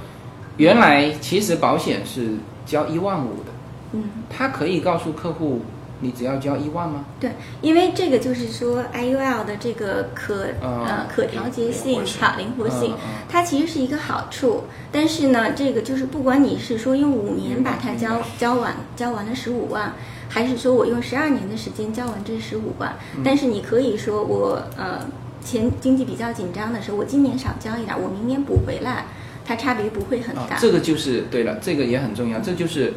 [0.56, 2.34] 原来其实保险是
[2.66, 3.50] 交一万五的，
[3.92, 5.62] 嗯，他可以告诉客户
[6.00, 7.04] 你只要交一万吗？
[7.18, 7.30] 对，
[7.60, 13.08] 因为这个就是说 IUL 的这个可、嗯呃可调节性好灵活性，嗯嗯。
[13.28, 14.64] 它其实是一个好处。
[14.92, 19.92] 但是呢，这个就是不管你是说用五年把它交交完交完了十五万，
[20.28, 23.22] 还是说我用十二年的时间交完这十五万，嗯。
[23.24, 25.00] 但是你可以说我呃
[25.44, 29.06] 钱经济比较紧张的时候，我今年少交一点，我明年补回来，
[29.44, 30.42] 它差别不会很大。
[30.42, 32.92] 啊，这个就是对了，这个也很重要，这就是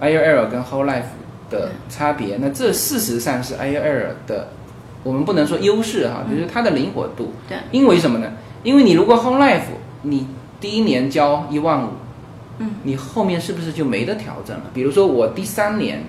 [0.00, 1.02] IUL 跟 Whole Life
[1.50, 2.36] 的差别。
[2.40, 4.48] 那这事实上是 IUL 的，
[5.02, 7.32] 我们不能说优势哈，就是它的灵活度。
[7.48, 8.32] 对因为什么呢？
[8.62, 9.62] 因为你如果 Whole Life
[10.02, 10.28] 你
[10.60, 11.88] 第一年交一万五，
[12.58, 14.64] 嗯，你后面是不是就没得调整了？
[14.72, 16.04] 比如说我第三年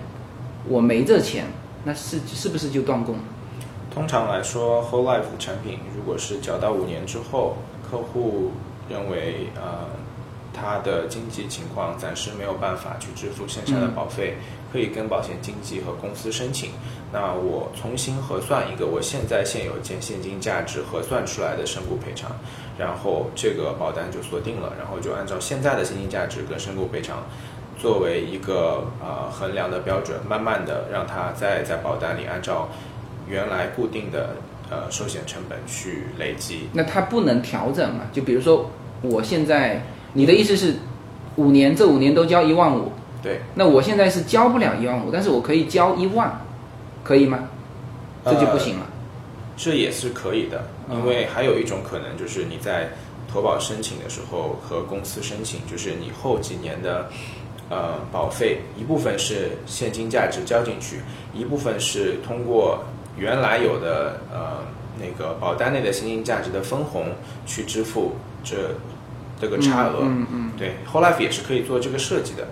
[0.68, 1.46] 我没这钱，
[1.86, 3.16] 那是是不是就断供？
[3.96, 7.56] 通常来说，whole life 产品如果是缴到五年之后，
[7.90, 8.52] 客户
[8.90, 9.88] 认为呃
[10.54, 14.36] 他的经济情况暂时没有办法去支付剩下的保费，
[14.74, 16.72] 可以跟保险经纪和公司申请。
[17.14, 22.30] 那我重新核算一个我现在现有现现金价值核算出来的身故赔偿，
[22.78, 27.24] 然后这个保单就锁定了，然后就按照现在的现金价值跟身故赔偿。
[27.78, 32.70] 作为一个呃衡量的标准，慢慢的让它再在保单里按照
[33.30, 34.36] 原来固定的
[34.70, 36.68] 呃寿险成本去累积。
[36.74, 38.02] 那它不能调整嘛？
[38.12, 38.70] 就比如说
[39.02, 39.82] 我现在，
[40.14, 40.76] 你的意思是
[41.36, 46.42] 五年这五年都交一万五，对，那我现在是交不了一万五，但是我可以交一万，
[47.04, 47.40] 可以吗？
[48.24, 48.86] 这就不行了。
[49.58, 52.90] 这也是可以的，嗯因为还有一种可能就是你在
[53.32, 57.10] 投保申请的时候和公司申请，就是你后几年的
[57.70, 61.02] 呃保费一部分是现金价值交进去，
[61.34, 62.84] 一部分是通过
[63.18, 64.66] 原来有的呃
[65.00, 67.08] 那个保单内的现金价值的分红
[67.46, 68.76] 去支付这
[69.40, 70.00] 这个差额。
[70.02, 72.48] 嗯嗯对，Whole Life 也是可以做这个设计的。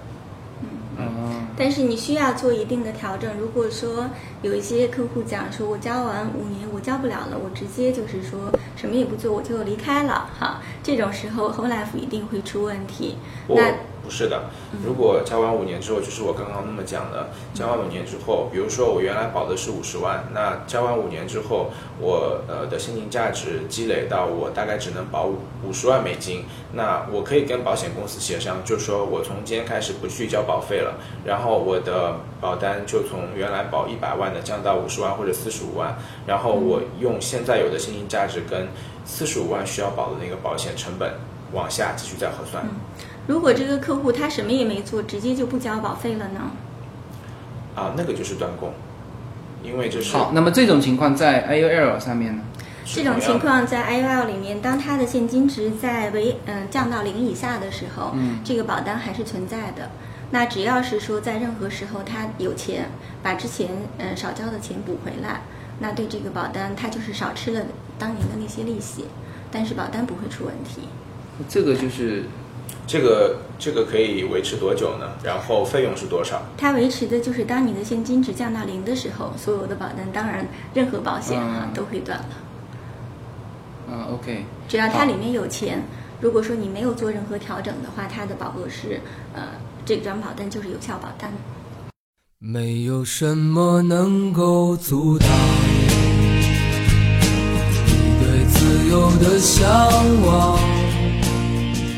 [0.97, 3.30] 嗯但是你需要做一定的调整。
[3.39, 4.08] 如果说
[4.41, 13.17] 有一些客户讲说，我交完五年我交不了了，我直接就是说什么也不做我就离开了哈，这种时候 Whole Life 一定会出问题。
[13.47, 13.71] 那，
[14.04, 14.44] 不是的。
[14.86, 25.30] 如果交完五年之后，就是我刚刚那么讲的，交完五年之后，比如说我原来保的是五十万，那交完五年之后，我呃的现金价值积累到我大概只能保
[25.63, 38.68] 五十万美金，那我可以跟保险公司协商，就说我从今天开始不去交保费了，然后我的保单就从原来保一百万的降到五十万或者四十五万，然后我用现在有的现金价值跟
[39.06, 41.13] 四十五万需要保的那个保险成本
[41.54, 42.66] 往下继续再核算。
[43.28, 46.52] 如果这个客户他什么也没做，直接就不交保费了呢？
[47.76, 48.74] 啊，那个就是断供，
[49.64, 52.44] 因为就是好，那么这种情况在 IUL 上面呢？
[52.86, 59.90] 这种情况在 IUL 里面，当它的现金值在为嗯、降到零以下的时候，嗯这个保单还是存在的。
[60.32, 62.90] 那只要是说在任何时候他有钱，
[63.22, 65.44] 把之前嗯、呃少交的钱补回来，
[65.80, 67.62] 那对这个保单他就是少吃了
[67.98, 69.06] 当年的那些利息，
[69.50, 70.90] 但是保单不会出问题。
[71.48, 72.26] 这个就是
[72.86, 75.10] 这个这个可以维持多久呢？
[75.23, 76.41] 然后费用是多少？
[76.58, 82.26] 它维持的就是当你的现金值降到零的时候，所有的保单，当然任何保险啊、嗯都会断了。
[83.89, 85.82] 嗯 OK，只要它里面有钱，
[86.19, 88.99] 如果说你没有做任何调整的话，它的保额是
[89.34, 89.43] 呃，
[89.86, 91.32] 这张保单就是有效保单。
[92.39, 95.28] 没有什么能够阻挡
[97.86, 99.65] 你对自由的向
[100.26, 100.73] 往。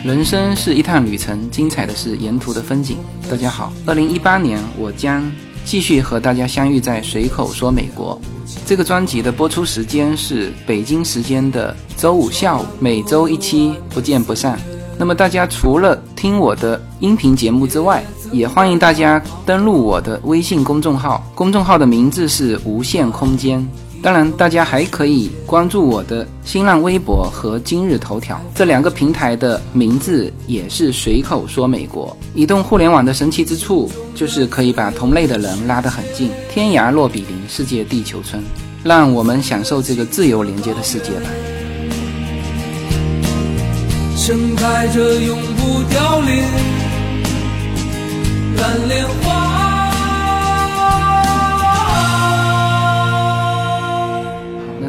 [0.06, 2.96] 人生是一趟旅程，精彩的是沿途的风景。
[3.28, 5.32] 大家好，二零一八年我将
[5.63, 8.22] 继续和大家相遇在随口说美国。
[8.68, 14.60] 这个专辑的播出时间是北京时间的周五下午，每周一期，不见不散。
[14.96, 23.68] 那么大家除了听我的音频节目之外，也欢迎大家登录我的微信公众号，公众号的名字是无限空间。
[24.06, 32.15] 当然，大家还可以关注我的新浪微博和今日头条这两个平台的名字也是随口说美国。
[32.36, 38.44] 移动互联网的神奇之处就是可以把同类的人拉得很近，天涯若比邻，世界地球村。
[38.84, 41.30] 让我们享受这个自由连接的世界吧。
[44.15, 46.44] 盛开着永不凋零
[48.56, 49.55] 蓝莲花。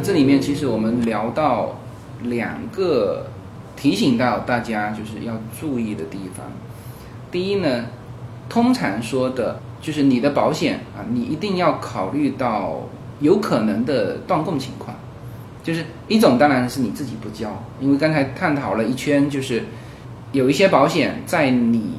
[0.07, 1.77] 这里面其实我们聊到
[2.23, 3.25] 两个
[3.75, 6.45] 提醒到大家就是要注意的地方。
[7.29, 7.87] 第一呢，
[8.47, 12.83] 通常说的就是你的保险啊，你一定要考虑到
[13.19, 14.95] 有可能的断供情况。
[15.61, 19.63] 就是一种当然是你自己不交，因为刚才探讨了一圈，就是
[20.31, 21.95] 有一些保险在你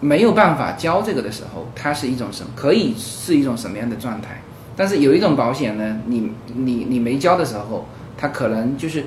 [0.00, 2.50] 没有办法交这个的时候，它是一种什么？
[2.56, 4.42] 可以是一种什么样的状态？
[4.76, 9.04] 但是有一种保险呢，你你你没交的时候，它可能就是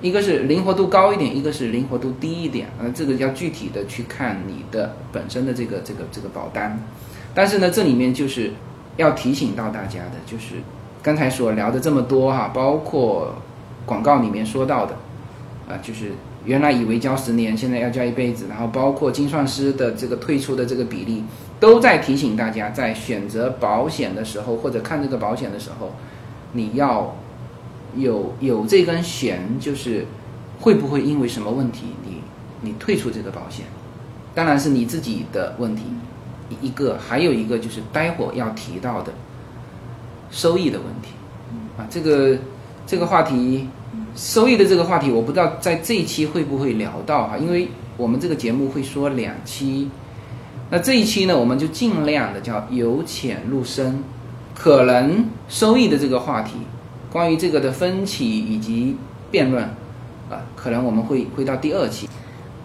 [0.00, 6.78] 一个是灵活度高一点，一个是灵活度低一点，呃，这个要具体的去看你的本身的这个这个这个保单。
[7.34, 8.52] 但是呢，这里面就是
[8.96, 10.54] 要提醒到大家的，就是
[11.02, 13.34] 刚才所聊的这么多哈，包括
[13.84, 14.94] 广告里面说到的，
[15.68, 16.12] 啊，就是
[16.44, 21.22] 原来以为交十年，现在要交一辈子，然后包括精算师的这个退出的这个比例，
[21.60, 25.92] 都在提醒大家，在选择保险的时候或者看这个保险的时候，
[26.52, 27.14] 你要
[27.96, 30.06] 有有这根弦，就是
[30.60, 32.22] 会不会因为什么问题，你
[32.60, 33.66] 你退出这个保险，
[34.34, 35.82] 当然是你自己的问题。
[36.62, 39.12] 一个还有一个就是待会要提到的
[40.30, 41.10] 收益的问题
[41.76, 42.38] 啊，这个
[42.86, 43.68] 这个话题，
[44.18, 49.88] 收益的这个话题，我不知道在这一期会不会聊到哈，因为我们这个节目会说两期，
[50.68, 54.02] 那这一期呢，我们就尽量的叫由浅入深，
[54.56, 56.54] 可能收益的这个话题，
[57.12, 58.96] 关于这个的分歧以及
[59.30, 59.62] 辩论
[60.28, 62.08] 啊，可能我们会会到第二期。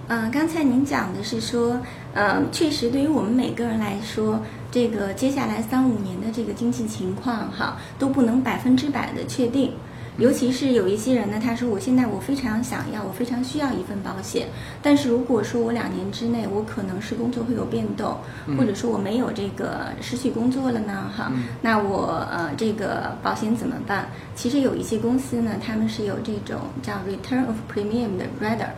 [0.07, 1.79] 嗯，刚才您讲的是说，
[2.15, 4.41] 嗯，确实对于我们每个人来说，
[4.71, 9.71] 这个接下来三五年的这个经济情况哈，都不能百分之百的确定。
[10.17, 14.47] 尤其是有一些人呢，他说我现在我非常想要，我非常需要一份保险，
[14.81, 18.15] 但是如果说我两年之内我可能是工作会有变动，
[18.57, 24.07] 或者说我没有这个失去工作了呢，哈，那我呃这个保险怎么办？
[24.35, 28.69] 其实有一些公司呢，他们是有这种叫 return of premium 的 rider。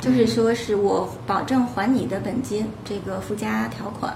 [0.00, 4.10] 就是说，是我保证还你的本金，这个附加条款，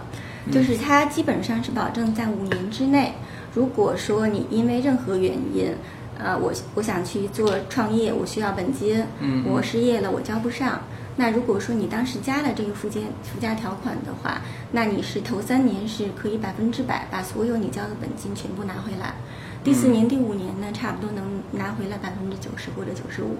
[0.51, 3.12] 就是它基本上是保证在五年之内，
[3.53, 5.70] 如果说你因为任何原因，
[6.19, 10.81] 呃，我我想去做创业，我需要本金，嗯我失业了，我交不上，
[11.17, 14.41] 那如果说你当时加了这个附加附加条款的话，
[14.73, 19.15] 那你是头三年是可以百分之百把所有你交的本金全部拿回来，
[19.62, 23.37] 第四年、第五年呢，差不多能拿回来百分之九十或者九十五。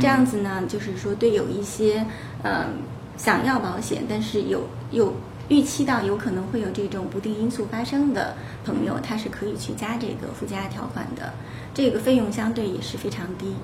[0.00, 2.04] 这样子呢，就是说对有一些
[2.42, 2.66] 呃
[3.16, 5.12] 想要保险，但是有有
[5.48, 8.34] 预期到有可能会有这种不定因素发生的
[8.64, 11.32] 朋友，他是可以去加这个附加条款的，
[11.72, 13.54] 这个费用相对也是非常低。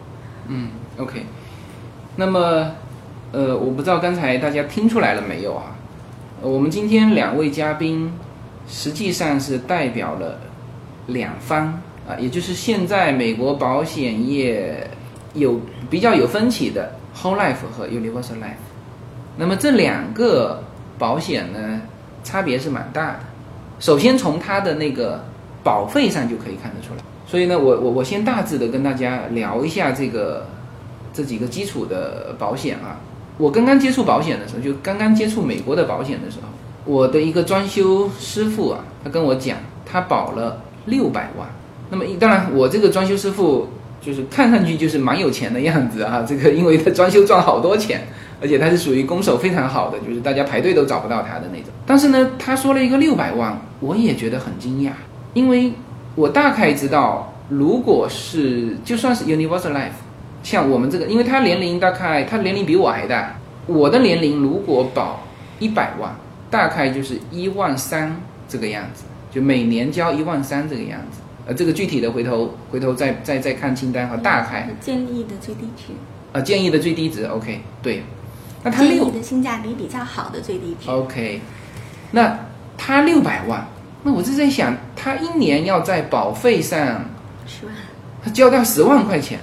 [0.48, 1.26] 嗯，OK。
[2.16, 2.72] 那么
[3.32, 5.76] 呃，我不知道刚才大家听出来了没有啊？
[6.42, 8.12] 我们今天两位嘉宾
[8.68, 10.38] 实际上是代表了
[11.06, 14.88] 两方啊，也就是现在美国保险业。
[15.32, 18.66] 有比较有分歧的 Whole Life 和 Universal Life，
[19.36, 20.60] 那么这两个
[21.00, 21.80] 保险呢，
[22.22, 23.20] 差别是蛮大的。
[23.80, 25.24] 首先从它的那个
[25.64, 27.02] 保费上就可以看得出来。
[27.26, 30.46] 所以呢，我我我先大致的跟大家聊一下这个
[31.14, 33.00] 这几个基础的保险啊。
[33.38, 36.48] 我刚刚接触保险的时候，就刚刚接触美国的保险的时候，
[36.84, 41.48] 我的一个装修师傅啊，他跟我讲，他保了六百万。
[41.90, 43.66] 那么当然，我这个装修师傅。
[44.02, 48.00] 就是看上去就是蛮有钱的样子啊，这个因为他装修赚好多钱，
[48.40, 51.68] 而且他是属于攻守非常好的，就是大家排队都找不到他的那种。
[51.84, 54.92] 但是呢，他说了一个六百万，我也觉得很惊讶，
[55.34, 55.72] 因为
[56.14, 60.00] 我大概知道，如果是就算是 Universal Life，
[60.42, 63.36] 像我们这个，因为他年龄大概他年龄比我还大，
[63.66, 65.20] 我的年龄如果保
[65.58, 66.14] 一百万，
[66.50, 71.20] 大概就是一万三这个样子，就每年交一万三这个样子。
[71.46, 75.92] 呃，这个具体的回头回头再再再看清单和大概建议的最低值。
[76.32, 78.02] 呃，建议的最低值，OK，对。
[78.62, 81.40] 那他建议的性价比比较好的最低值，OK。
[82.10, 82.38] 那
[82.76, 83.66] 他六百万，
[84.02, 86.78] 那我就在想，他一年要在保费上
[87.46, 87.74] 十万，
[88.22, 89.38] 他交掉十万块钱，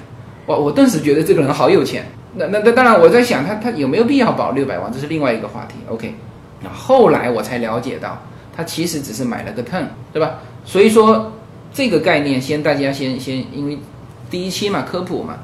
[0.46, 2.06] 我我顿时觉得这个人好有钱。
[2.36, 6.14] 那那那当然，我在想他他有没有必要保六百万，这是另外一个话题，OK。
[6.62, 8.22] 那后来我才了解到，
[8.56, 10.40] 他其实只是买了个 turn，对吧？
[10.66, 11.32] 所以说。
[11.74, 13.78] 这个概念先大家先先，因为
[14.32, 15.38] 第一期嘛科普嘛，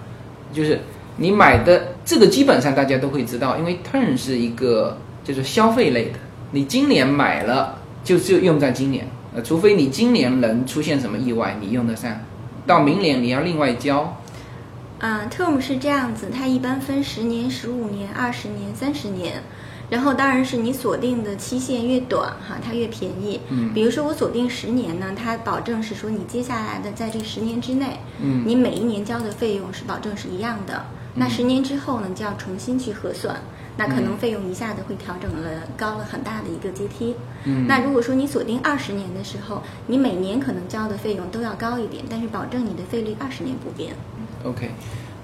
[0.51, 0.79] 就是
[1.17, 6.19] 你买的这个基本上大家都会知道，因为 turn 是一个就是消费类的，
[6.51, 12.11] 你今年买了就就用在今年，呃，除非你今年能出现什么意外，你用得上，
[12.65, 14.17] 到明年你要另外交。
[14.99, 19.43] 啊，term 是这样子，它一般分十年、十五年、二十年、三十年。
[19.89, 23.39] 然后当然是你锁定的期限越短哈，它越便宜。
[23.49, 30.83] 嗯，比如说我锁定十年呢，它保证是说你接下来的在这十年之内，嗯，你每一年交的费用是保证是一样的。
[31.15, 33.39] 那十年之后呢，就要重新去核算，
[33.77, 37.15] 那可能费用一下子会调整了高了很大的一个阶梯。
[37.43, 43.93] 嗯，那如果说你锁定二十年的时候，你每年可能交的费用都要高一点，但是保证你的费率二十年不变。
[44.43, 44.71] OK，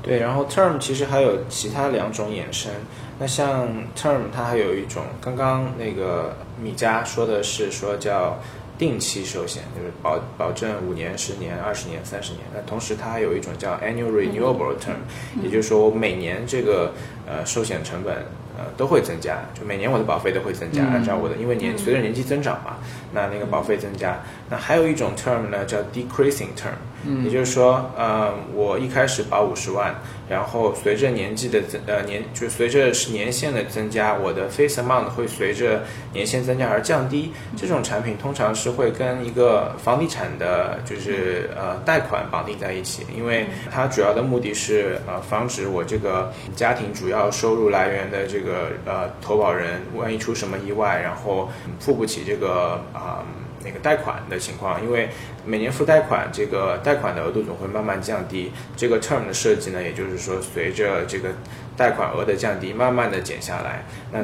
[0.03, 2.71] 对，然后 term 其实还有其他两种衍生。
[3.17, 3.67] 那像
[3.97, 8.37] term 它还有一种，刚刚那个米佳说的是说叫
[8.79, 12.41] 定期寿险，就是保保证五年、十年、二十年、三十年。
[12.55, 16.93] 那同时它还有一种叫 annual renewable term，、也就是说我每年这个
[17.27, 18.15] 呃寿险成本
[18.57, 22.77] 呃都会增加，就每年我的保费都会增加，按照我的，因为年随着年纪增长嘛，
[23.13, 24.17] 那那个保费增加。
[24.49, 26.79] 那还有一种 term 呢叫 decreasing term，、
[27.23, 29.95] 也就是说呃我一开始保五十万，
[30.29, 35.83] 然后随着年纪的增呃年就随着年限的增加，我的 face amount 会随着
[36.13, 37.31] 年限增加而降低。
[37.55, 53.23] 这种产品通常是会跟一个房地产的就是呃贷款绑定在一起，因为它主要的目的是呃防止我这个家庭主要收入来源的这个呃投保人万一出什么意外，然后付不起这个啊。
[53.63, 55.09] 那个贷款的情况，因为
[55.45, 58.51] 每年付贷款，这个贷款的额度总会慢慢降低。
[58.75, 61.29] 这个 term 的设计呢，也就是说，随着这个
[61.75, 63.83] 贷款额的降低，慢慢的减下来。
[64.11, 64.19] 那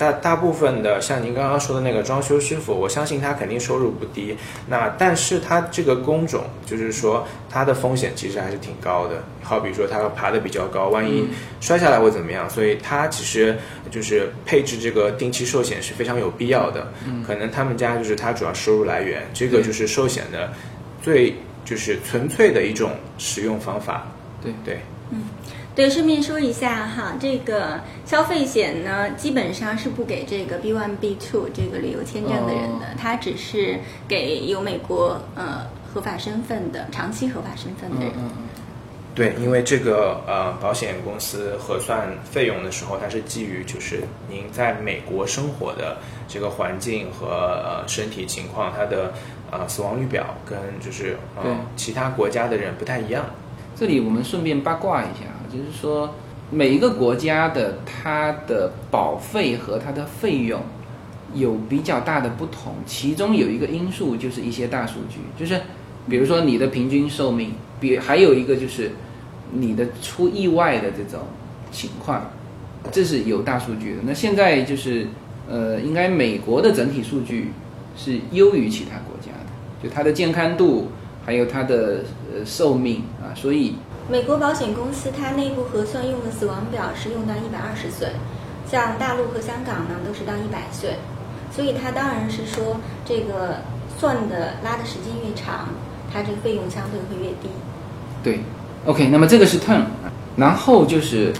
[0.00, 4.34] 大大部分的像您刚刚说的那个装修师傅，我相信他肯定收入不低。
[4.66, 9.22] 那但是他这个工种，就是说他的风险其实还是挺高的。
[9.42, 11.28] 好比说他爬得比较高，万一
[11.60, 12.48] 摔下来会怎么样？
[12.48, 13.54] 所以他其实
[13.90, 16.90] 就是配置这个定期寿险是非常有必要的。
[17.26, 20.50] 可能他们家就是他主要收入来源，这个就是寿险的
[21.02, 24.06] 最就是纯粹的一种使用方法。
[24.42, 24.80] 对对。
[25.74, 38.14] 对，顺便说一下哈，这个消费险呢，基本上是不给这个 B one B two 这个旅游签证的人的，它只是给有美国呃合法身份的、长期合法身份的人。
[38.18, 38.30] 嗯
[39.12, 45.98] 对，因为这个呃，保险公司核算费用的时候，它是基于就是您在美国生活的
[46.28, 49.12] 这个环境和呃身体情况，它的
[49.50, 53.26] 呃死亡率表跟就是呃对其他国家的人不太一样。
[53.76, 56.14] 这里我们顺便八卦一下，就是说
[56.50, 60.60] 每一个国家的它的保费和它的费用
[61.34, 65.60] 有比较大的不同，其中有一个因素就是一些大数据，就是
[66.08, 68.90] 比如说你的平均寿命，比还有一个就是
[69.52, 71.20] 你的出意外的这种
[71.70, 72.30] 情况，
[72.90, 74.02] 这是有大数据的。
[74.04, 75.06] 那现在就是
[75.48, 77.52] 呃，应该美国的整体数据
[77.96, 80.88] 是优于其他国家的，就它的健康度。
[81.22, 83.74] 还有它的呃寿命啊，所以
[84.10, 88.08] 美国保险公司它内部核算用的死亡表是用到一百二十岁，
[88.68, 90.96] 像大陆和香港呢都是到一百岁，
[91.52, 93.58] 所以它当然是说这个
[93.96, 95.68] 算的拉的时间越长，
[96.12, 97.48] 它这个费用相对会越低。
[98.20, 98.40] 对
[98.84, 99.84] ，OK，那么这个是 term，
[100.36, 101.32] 然后就是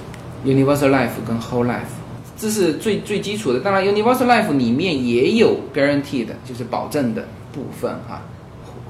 [0.44, 1.90] universal life 跟 whole life，
[2.36, 3.58] 这是最最基础的。
[3.58, 8.22] 当然 universal life 里面也有 guarantee 的，就是保证的部分啊。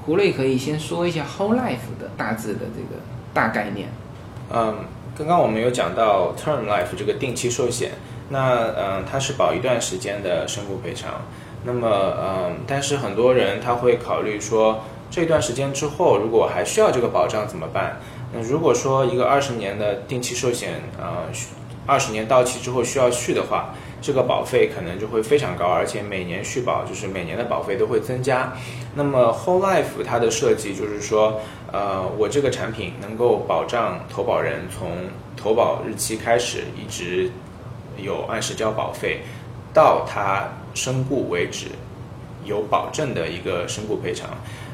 [0.05, 3.01] 胡瑞可以先说一下 whole life 的大致的这个
[3.33, 3.89] 大概念。
[4.53, 4.75] 嗯，
[5.17, 7.91] 刚刚我们有讲到 term life 这个定期寿险，
[8.29, 11.21] 那嗯，它是保一段时间的身故赔偿。
[11.63, 11.87] 那么
[12.19, 17.99] 嗯，但是很多人他会考虑说，这段时间之后，如果还需要这个保障怎么办？
[18.33, 21.25] 那如果说一个二十年的定期寿险，呃，
[21.85, 28.51] 二十年到期之后需要续的话，这个保费可能就会非常高，而且每年续保就是每年的保费都会增加。
[28.95, 31.39] 那么 Whole Life 它的设计就是说，
[31.71, 34.89] 呃，我这个产品能够保障投保人从
[35.37, 37.29] 投保日期开始一直
[37.95, 39.19] 有按时交保费，
[39.71, 41.67] 到他身故为止
[42.43, 44.31] 有保证的一个身故赔偿。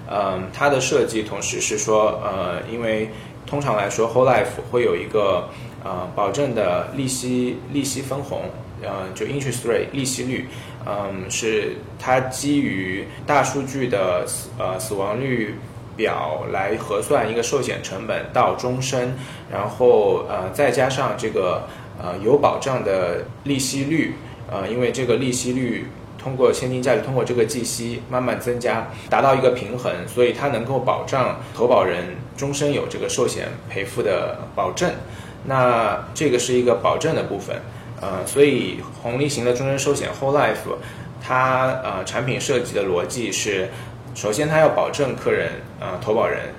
[0.09, 3.09] 嗯，它的设计同时是说，呃，因为
[3.45, 5.49] 通常来说 Whole Life 会有一个
[5.83, 8.43] 呃保证的利息利息分红。
[8.81, 10.47] 呃，就 interest rate 利息率，
[10.85, 15.55] 嗯，是它基于大数据的死呃死亡率
[15.95, 19.15] 表来核算一个寿险成本到终身，
[19.51, 21.63] 然后呃再加上这个
[21.99, 24.13] 呃有保障的利息率，
[24.51, 25.87] 呃，因为这个利息率
[26.19, 34.91] 通过现金价值通过这个计息慢慢增加，达到一个平衡，所以它能够保障投保人终身有这个寿险赔付的保证。
[35.45, 37.59] 那这个是一个保证的部分。
[37.99, 40.75] 呃，所以红利型的终身寿险 Whole Life，
[41.19, 43.69] 它呃产品设计的逻辑是，
[44.13, 46.53] 首先它要保证客人呃投保人，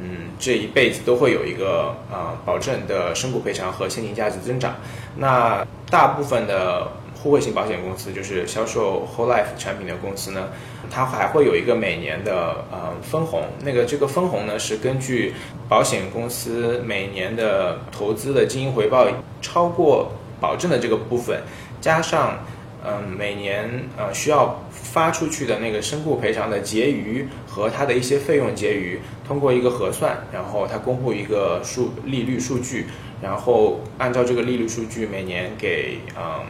[0.00, 4.76] 嗯这一辈子都会有一个呃保证的身故赔偿和现金价值增长。
[5.16, 6.86] 那大部分的
[7.20, 10.48] 互惠型保险公司，就是销售 Whole Life 产品的公司呢，
[10.92, 13.42] 它还会有一个每年的呃分红。
[13.64, 15.34] 那个这个分红呢是根据
[15.68, 19.08] 保险公司每年的投资的经营回报
[19.42, 20.08] 超过。
[20.44, 21.40] 保证的这个部分，
[21.80, 22.36] 加上
[22.84, 23.66] 嗯每年
[23.96, 32.86] 呃需要发出去的那个身故赔偿的结余和它的一些费用结余，通过一个核算，然后它公布一个数利率数据，
[33.22, 36.44] 然后按照这个利率数据每年给嗯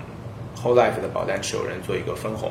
[0.61, 2.51] whole life 的保单持有人做一个分红。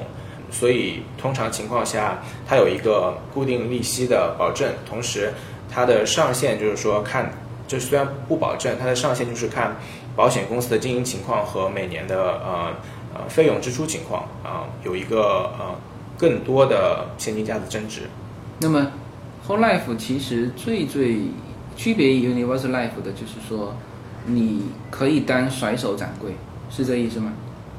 [0.50, 5.34] 所以通常情况下，它有一个固定利息的保证，同时
[5.70, 7.30] 它的上限就是说看，
[7.68, 9.76] 这虽然不保证，它的上限就是看
[10.16, 12.74] 保险公司的经营情况和每年的呃
[13.14, 15.76] 呃费用支出情况啊、有一个呃
[16.18, 18.02] 更多的现金价值增值。
[18.60, 18.92] 那么
[19.48, 21.22] Whole Life 其实最最
[21.76, 23.74] 区别于 Universal Life 的就是说，
[24.26, 26.32] 你可以当甩手掌柜，
[26.70, 27.34] 是这意思吗？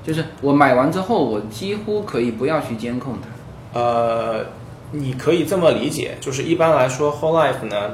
[0.05, 3.81] 就是我买完之后，我几乎可以不要去监控它。
[3.81, 4.45] 呃，
[4.91, 7.93] 你可以这么理解，就是一般来说，whole life 呢，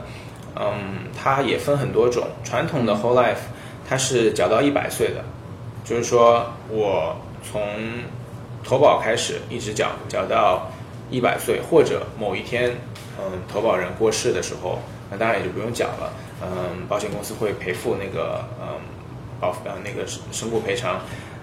[0.56, 2.24] 嗯，它也分很多种。
[2.42, 3.36] 传统的 whole life
[3.90, 5.24] 它是缴到一百岁的，
[5.84, 7.60] 就是说我从
[8.62, 10.70] 投保开始一直缴，缴到
[11.10, 12.70] 一百岁，或者某一天，
[13.18, 14.78] 嗯，投保人过世的时候，
[15.10, 16.12] 那当然也就不用缴了。
[16.40, 18.78] 嗯，保险公司会赔付那个嗯
[19.40, 21.00] 保呃那个身故赔偿。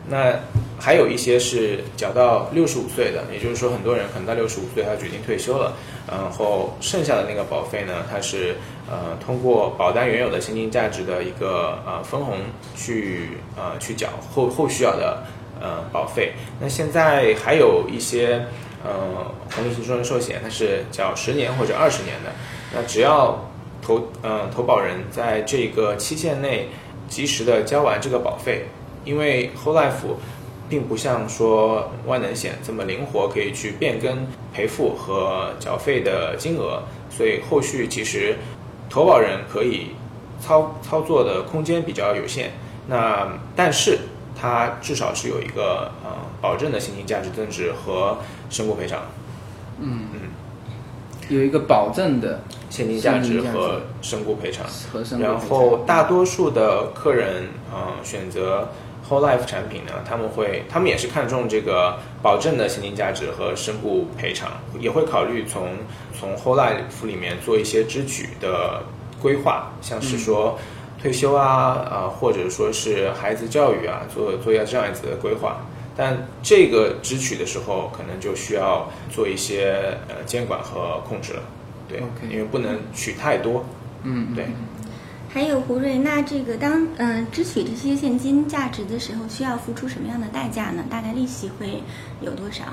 [0.10, 0.40] 那
[0.80, 5.74] 还有一些是缴到六十五岁的，也就是说，很多人可能到六十五岁他决定退休了，
[6.10, 8.56] 然后剩下的那个保费呢，它是
[8.90, 12.38] 呃通过保单原有的现金价值的一个呃分红
[12.76, 15.24] 去呃去缴后后续要的
[15.60, 16.34] 呃保费。
[16.60, 18.46] 那现在还有一些
[18.84, 18.92] 呃
[19.54, 22.32] 红利型终身寿险，它是缴十年或者二十年的，
[22.74, 23.50] 那只要
[23.82, 26.70] 投呃投保人在这个期限内
[27.08, 28.66] 及时的交完这个保费。
[29.06, 29.94] 因为 whole life
[30.68, 38.36] 并不像说万能险这么灵活，可以去变更赔付和缴费的金额，所以后续其实
[38.90, 39.92] 投保人可以
[40.40, 42.52] 操操作的空间比较有限。
[42.88, 44.00] 那但是
[44.40, 46.12] 它至少是有一个呃
[46.42, 48.18] 保证的现金价值增值和
[48.50, 49.00] 身故赔偿，
[49.80, 50.08] 嗯。
[50.14, 50.20] 嗯。
[51.30, 53.42] 有一个保证的现金价值。
[53.42, 54.66] 和身故赔偿。
[55.20, 58.70] 然后大多数的客人，嗯、选择
[59.08, 65.70] whole life 产品呢，他们会，他们也是看重这个保证的现金价值和身故赔偿，也会考虑从
[66.18, 68.84] 从 whole life 里面做一些支取的
[69.22, 70.58] 规划，像是说
[71.02, 71.46] 退休啊，
[71.90, 75.58] 啊、或者说是孩子教育啊，做做一下这样子的规划。
[75.96, 81.42] 但这个支取的时候，可能就需要做一些呃监管和控制了，
[81.90, 82.00] 对
[82.30, 83.66] 因为不能取太多，
[84.04, 84.46] 嗯，对。
[85.38, 90.84] 还有胡瑞，那这个当嗯、支取这些现金价值的时候，需要付出什么样的代价呢？
[90.90, 91.84] 大概利息会
[92.22, 92.64] 有多少？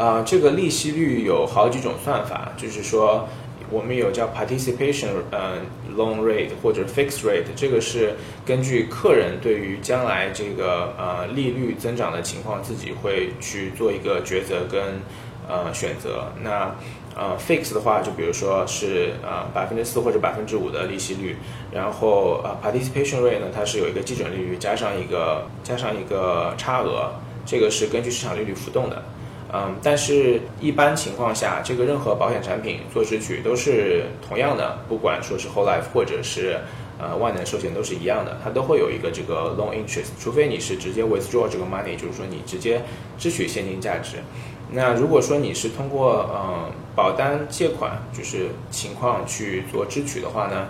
[0.00, 3.28] 啊，这个利息率有好几种算法，就是说
[3.68, 5.56] 我们有叫 participation 呃
[5.96, 8.14] loan rate 或者 fixed rate，这个是
[8.46, 15.00] 根据客人对于将来这个呃利率增长的情况，自己会去做一个抉择跟
[15.48, 16.32] 呃选择。
[16.44, 16.72] 那
[17.14, 21.36] 呃 fix 的话，就比如说是呃百分之四或者百分之五的利息率，
[21.70, 27.12] 然后呃 participation rate 呢，它是有一个基准利率加上一个加上一个差额，
[27.44, 29.02] 这个是根据市场利率浮动的。
[29.54, 36.58] 嗯，但是一般情况下，这个任何保险产品做支取都是同样的，不管说是 whole life 或者是
[36.98, 42.80] 呃万能寿险都是一样的，它都会有一个这个 loan interest，除非你是直接 withdraw 这个 money，就是说你直接
[43.18, 44.16] 支取现金价值。
[44.70, 50.68] 那如果说你是通过呃保单借款就是情况去做支取的话呢，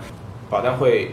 [0.48, 1.10] 保单会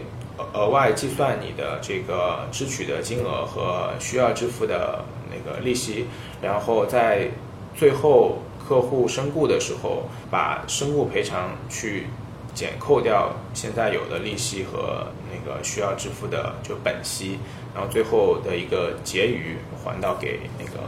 [0.52, 6.06] 额外计算你的这个支取的金额和需要支付的那个利息，
[6.40, 7.28] 然后在
[7.74, 12.06] 最后客户身故的时候，把身故赔偿去
[12.54, 17.38] 减扣掉现在有的利息和那个需要支付的就本息，
[17.74, 20.80] 然后最后的一个结余还到给那个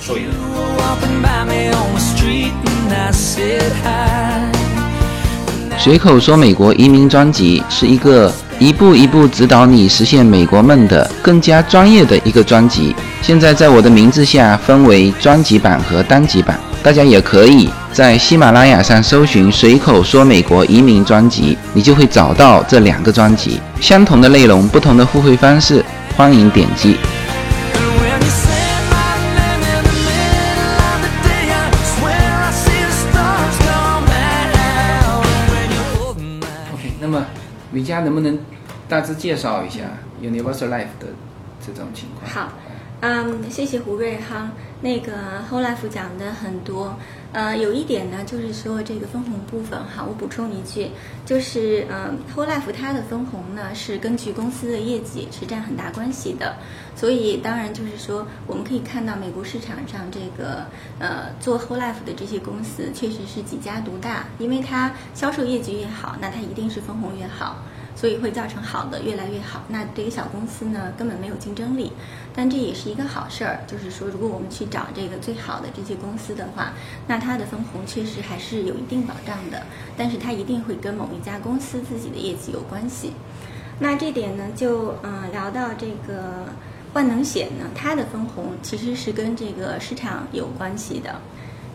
[0.00, 0.30] 受益人。
[0.32, 4.52] You were walking by me on the street and I said hi.
[5.78, 12.94] 随口说美国移民专辑是一个一步一步指导你实现美国梦的更加专业的一个专辑。
[13.20, 25.84] 现在在我的名字下分为专辑版和单集版，大家也可以在喜马拉雅上搜寻“随口说美国移民专辑”，你就会找到这两个专辑，相同的内容，不同的付费方式，
[26.16, 26.96] 欢迎点击。
[37.92, 38.38] 瑜伽能不能
[38.88, 39.80] 大致介绍一下
[40.22, 41.08] Universal Life 的
[41.60, 42.26] 这种情况？
[42.26, 42.50] 好，
[43.02, 44.50] 嗯，谢谢胡瑞哈。
[44.80, 45.12] 那个
[45.50, 46.96] Whole Life 讲的很多，
[47.32, 50.88] 呃，有一点呢，就是说这个分红部分哈，我补充一句，
[51.26, 56.56] 就是嗯、w h o l e Life 它的分红呢是根据公司的业绩是占很大关系的，
[56.96, 60.64] 所以当然就是说我们可以看到美国市场上这个
[60.98, 67.58] 呃做 Whole Life 的这些公司确实是几家独大，因为它销售业绩越好，那它一定是分红越好。
[67.94, 69.62] 所以会造成好的越来越好。
[69.68, 71.92] 那对于小公司呢，根本没有竞争力，
[72.34, 73.60] 但这也是一个好事儿。
[73.66, 76.72] 就是说，如果我们去找这个最好的这些公司的话，
[77.06, 79.62] 那它的分红确实还是有一定保障的，
[79.96, 83.12] 但是它一定会跟某一家公司自己的业绩有关系。
[83.78, 86.46] 那这点呢，就嗯、聊到这个
[86.92, 91.14] 万能险呢，它的分红其实是跟这个市场有关系的。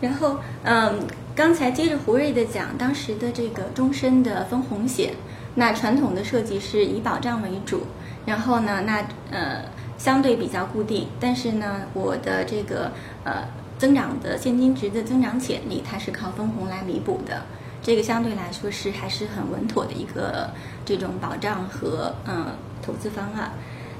[0.00, 5.12] 然后，嗯，刚才接着胡瑞的讲，当时的这个终身的分红险，
[5.58, 7.82] 那传统的设计是以保障为主，
[8.24, 9.64] 然后呢，那呃
[9.98, 12.92] 相对比较固定，但是呢，我的这个
[13.24, 13.42] 呃
[13.76, 17.42] 增长的现金值的增长潜力，它是靠分红来弥补的。
[17.82, 20.50] 这个相对来说是还是很稳妥的一个
[20.84, 23.50] 这种保障和嗯、呃投资方案。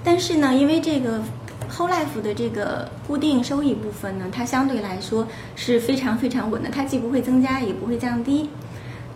[0.05, 1.21] 但是呢，因为这个
[1.71, 8.49] Whole Life 的这个固定收益部分呢，它相对来说是非常非常稳的，它既不会增加，也不会降低。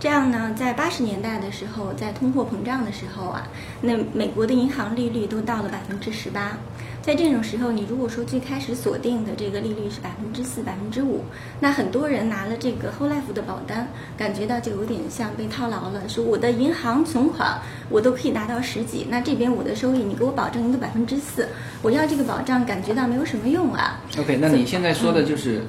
[0.03, 3.47] 这样呢，在八十年代的时候，在通货膨胀的时候啊，
[3.83, 6.59] 那美国的银行利率都到了百分之十八。
[7.01, 11.23] 在这种时候，你如果说最开始锁定的这个利率是百分之四、百分之五，
[11.61, 13.87] 那很多人拿了这个 Whole Life 的保单，
[14.19, 21.47] 感觉到就有点像被套牢了，说我的银行存款我都可以拿到十几，那这边我的收益你给我保证一个百分之四，
[21.81, 24.01] 我要这个保障感觉到没有什么用啊。
[24.19, 25.63] OK，那你现在说的就是、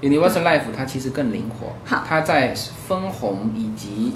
[0.00, 2.04] Universal Life，它其实更灵活，好。
[2.06, 2.54] 它在
[2.86, 4.12] 分红以及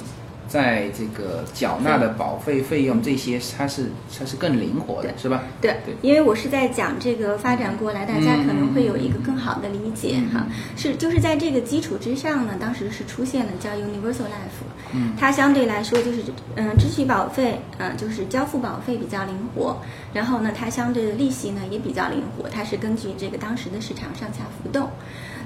[0.46, 5.42] 在这个缴纳的保费费用这些，它是它是更灵活的，是吧？
[5.60, 10.46] 对对，因为我是在讲这个发展过来，大家可能会有一个更好的理解哈。
[10.76, 16.22] 是就是在这个基础之上呢，当时是出现了叫 Universal Life，嗯，它相对来说就是
[16.56, 19.78] 嗯、支取保费，嗯、就是交付保费比较灵活，
[20.12, 24.88] 然后呢，它相对的利息呢也比较灵活，它是根据这个当时的市场上下浮动。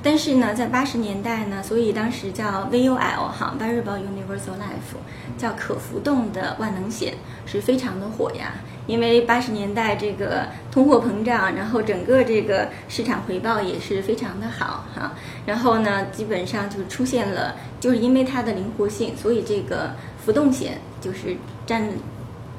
[0.06, 4.94] 但是呢，在八十年代呢，所以当时叫 VUL 哈 Variable Universal Life，
[5.36, 8.54] 叫可浮动的万能险，是非常的火呀。
[8.86, 15.12] 因为八十年代这个通货膨胀，然后整个这个市场回报也是非常的好哈。
[15.44, 19.90] 然后呢，基本上就出现了，就是因为它的灵活性，所以这个
[20.24, 21.36] 浮动险就是
[21.66, 21.82] 占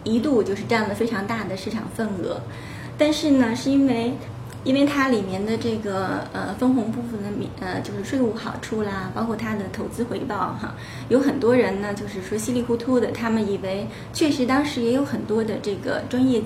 [0.03, 2.41] 一度就是占了非常大的市场份额。
[2.97, 4.11] 但是呢，是因为
[4.67, 10.75] 因为它里面的这个呃分红部分的免呃就是税务好处啦，包括它的投资回报哈，
[11.07, 16.43] 有很多人呢就是说稀里糊涂的，他们以为确实当时也有很多的这个专业。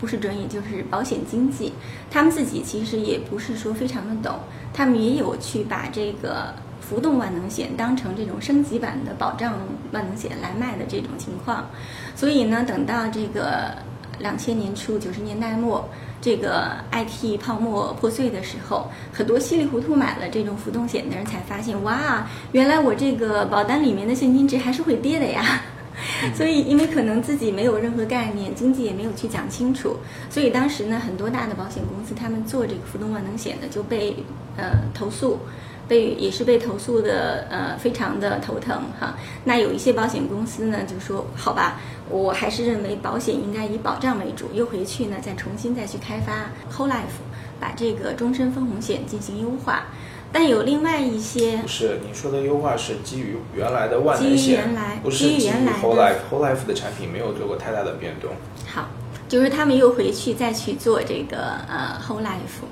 [0.00, 1.72] 不是专业，就是保险经纪，
[2.10, 4.36] 他们自己其实也不是说非常的懂，
[4.74, 9.54] 他们也有去把这个浮动万能险当成这种升级版的保障
[9.92, 11.70] 万能险来卖的这种情况，
[12.16, 13.76] 所以呢，等到这个
[14.18, 15.88] 两千年初九十年代末，
[16.22, 25.62] 这个 IT 泡沫破碎的时候，很多稀里糊涂买了这种浮动险的人才发现，哇，原来我这个保单里面的现金值还是会跌的呀。
[26.34, 29.96] 所以，因为可能自己没有任何概念，经济也没有去讲清楚，
[30.30, 34.16] 所以当时呢，很多大的保险公司他们做这个浮动万能险的就被
[34.56, 35.38] 呃投诉，
[35.86, 39.14] 被也是被投诉的呃非常的头疼哈。
[39.44, 41.80] 那有一些保险公司呢就说好吧，
[42.12, 47.18] 我还是认为保险应该以保障为主，又回去呢再重新再去开发 Whole Life，
[47.58, 49.84] 把这个终身分红险进行优化。
[50.34, 58.30] 但有另外一些不是你说的优化是基于原来的万能基于险原来，不是基于原来的 Whole Life Whole Life 的产品没有做过太大的变动。
[58.66, 58.88] 好，
[59.28, 61.36] 就是他们又回去再去做这个
[61.68, 62.64] 呃 Whole Life，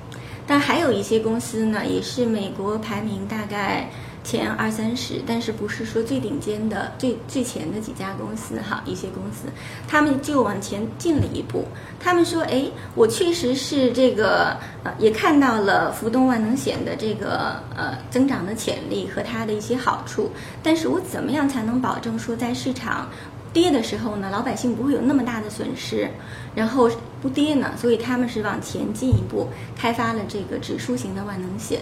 [0.47, 3.89] 但还有一些公司呢，也是美国排名大概
[4.23, 9.47] 前二三十，但是不是说最顶尖的、最最前的几家公司哈，一些公司
[9.87, 11.65] 他们就往前进了一步，
[11.99, 20.29] 他们说，哎，我确实是这个呃，也看到了浮动万能险的这个呃增长的潜力和它的一些好处，
[20.61, 23.09] 但是我怎么样才能保证说在市场
[23.51, 26.09] 跌的时候呢，老百姓不会有那么大的损失，
[26.55, 26.89] 然后
[27.21, 31.81] 不跌呢，所以他们是往前进一步开发了这个指数型的万能险。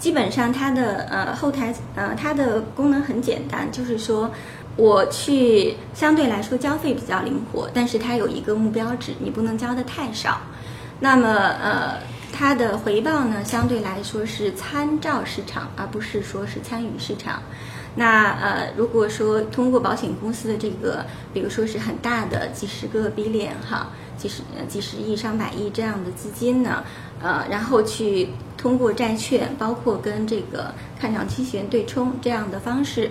[0.00, 4.28] 基本上它的呃后台呃它的功能很简单，就是说
[4.76, 10.40] 我去相对来说交费比较灵活，但是它有一个目标值，你不能交的太少。
[11.00, 11.28] 那么
[11.62, 11.98] 呃，
[12.32, 17.42] 它的回报呢，相对来说是参照市场，而不是说是参与市场。
[17.96, 26.84] 那呃，如果说通过保险公司的这个，比如说是很大的几十个 billion 哈，几十呃几十亿、上百亿这样的资金呢，
[27.20, 28.28] 呃，然后去
[28.60, 33.10] 通过债券，包括跟这个看涨期权对冲这样的方式，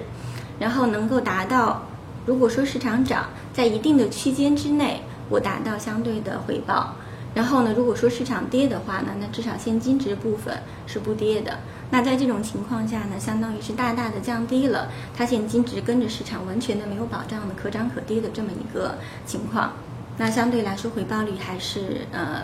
[0.59, 1.81] 然后能够达到，
[2.27, 6.93] 如果说市场涨，在一定的区间之内，我达到相对的回报。
[7.33, 11.57] 然后呢，如果说市场跌的话呢，那至少现金值部分是不跌的。
[11.89, 14.87] 那在这种情况下呢，相当于是大大的降低了
[15.17, 19.73] 它现金值跟着市场完全的没有保障的可涨可跌的这么一个情况。
[20.17, 22.43] 那相对来说回报率还是呃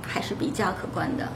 [0.00, 1.28] 还是比较可观的。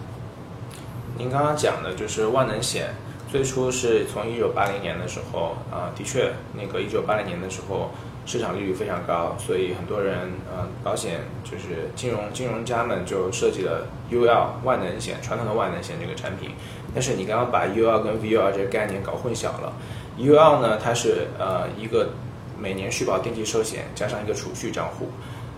[1.17, 2.95] 您刚刚讲的就是万能险，
[3.31, 7.91] 最初是从一九八零年的时候，啊、的确，那个一九八零年的时候，
[8.25, 16.51] 市场利率非常高，所以很多人，呃，保险就是金融金融家们就设计了 UL 万能险，传统的万能险这个产品。
[16.95, 19.73] 但是你刚刚把 UL 跟 VUL 这个概念搞混淆了。
[20.19, 22.11] UL 呢，它是呃一个
[22.59, 25.09] 每年续保定期寿险加上一个储蓄账户，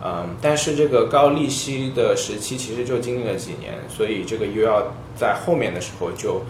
[0.04, 4.84] 嗯，但是这个高利息的时期其实就经历了几年，所以这个 UL
[5.16, 6.42] 在后面的时候就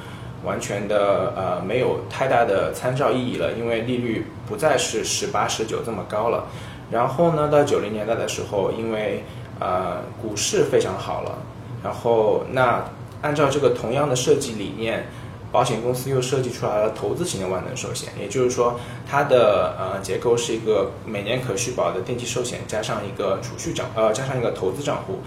[0.43, 6.47] 完全的呃没有太大的参照意义了，因为利率不再是十八、十九这么高了。
[6.91, 9.23] 然后呢，到九零年代的时候，因为
[9.61, 11.39] 呃股市非常好了，
[11.85, 12.83] 然后那
[13.21, 15.07] 按照这个同样的设计理念，
[15.53, 25.19] 保险公司又设计出来了投资型的万能寿险，也就是说，它的呃结构是一个每年可续保的定期寿险，加上一个储蓄账，呃，加上一个投资账户，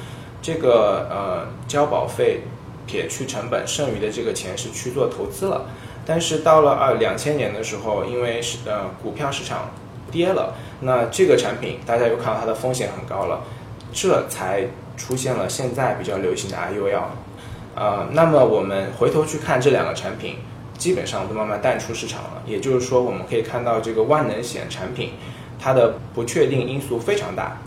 [0.41, 2.41] 这个呃交保费
[2.88, 5.65] 撇去成本，剩余的这个钱是去做投资了。
[6.07, 9.69] 但是到了二两千年的时候，因为是呃股票市场
[10.11, 13.41] 跌了，那这个产品大家又看到它的风险很高了，
[13.93, 14.65] 这才
[14.97, 17.03] 出现了现在比较流行的 IUL。
[17.76, 20.36] 呃，那么我们回头去看这两个产品，
[20.78, 22.41] 基本上都慢慢淡出市场了。
[22.47, 25.11] 也就是说，我们可以看到这个万能险产品，
[25.59, 27.57] 它的不确定因素非常大。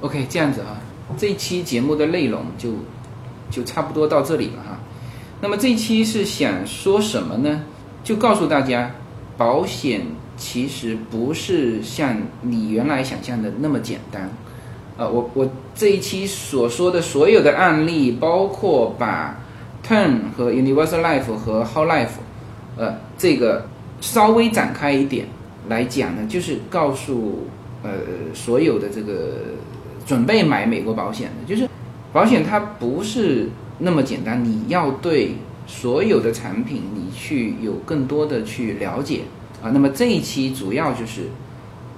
[0.00, 0.82] OK，这样子啊，
[1.16, 2.72] 这一期节目的内容就
[3.48, 4.78] 就差不多到这里了哈。
[5.40, 7.62] 那么这一期是想说什么呢？
[8.02, 8.90] 就告诉大家，
[9.36, 10.04] 保险
[10.36, 14.28] 其实不是像你原来想象的那么简单。
[15.02, 19.36] 呃，我我这一期所说的所有的案例，包括把
[19.84, 22.20] Turn 和 Universal Life 和 Whole Life，
[22.76, 23.66] 呃，这个
[24.00, 25.26] 稍微展开一点
[25.68, 27.48] 来讲呢，就是告诉
[27.82, 27.90] 呃
[28.32, 29.38] 所有的这个
[30.06, 31.68] 准备买美国保险的，就是
[32.12, 33.48] 保险它不是
[33.78, 35.32] 那么简单，你要对
[35.66, 39.22] 所有的产品你去有更多的去了解
[39.60, 39.70] 啊。
[39.74, 41.22] 那么这一期主要就是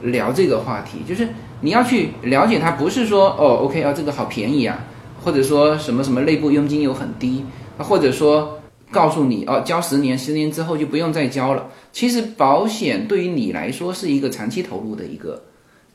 [0.00, 1.28] 聊这个话题，就是
[1.64, 4.84] 你要去了解它，不是说哦，OK 啊，这个好便宜啊，
[5.24, 7.42] 或者说什么什么内部佣金又很低，
[7.78, 8.60] 或者说
[8.90, 11.66] 告诉你哦，交十年，十年之后就不用再交了。
[11.90, 15.42] 其实保险对于你来说是一个长期投入的一个，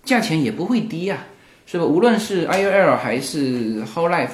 [0.04, 1.20] 价钱也不会低呀、
[1.68, 1.86] 是吧？
[1.86, 4.32] 无论是 IUL 还是 Whole Life，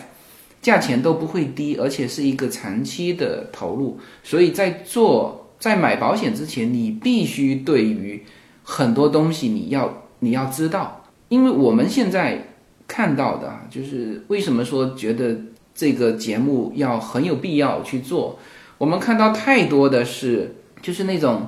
[0.61, 3.99] 价钱都不会低，而且是一个长期的投入。
[4.23, 8.23] 所以在做在买保险之前，你必须对于
[8.63, 12.47] 很多东西你要你要知道，因为我们现在
[12.87, 15.35] 看到的啊，就是为什么说觉得
[15.73, 18.39] 这个节目要很有必要去做。
[18.77, 21.47] 我们看到太多的是，就是那种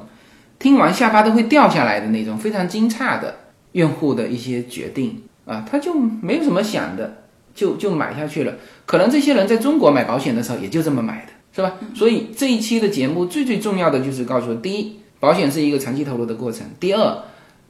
[0.57, 3.35] 听完下巴都会掉下来的那种非常惊诧的
[3.73, 7.23] 用户的一些决定啊，他就没有什么想的，
[7.53, 8.55] 就就买下去了。
[8.85, 11.75] 可能这些人在中国买保险的时候也就这么买的，是吧？
[11.93, 17.17] 所以这一期的节目最最重要的就是告诉：第一，保险是一个长期投入的过程；第二，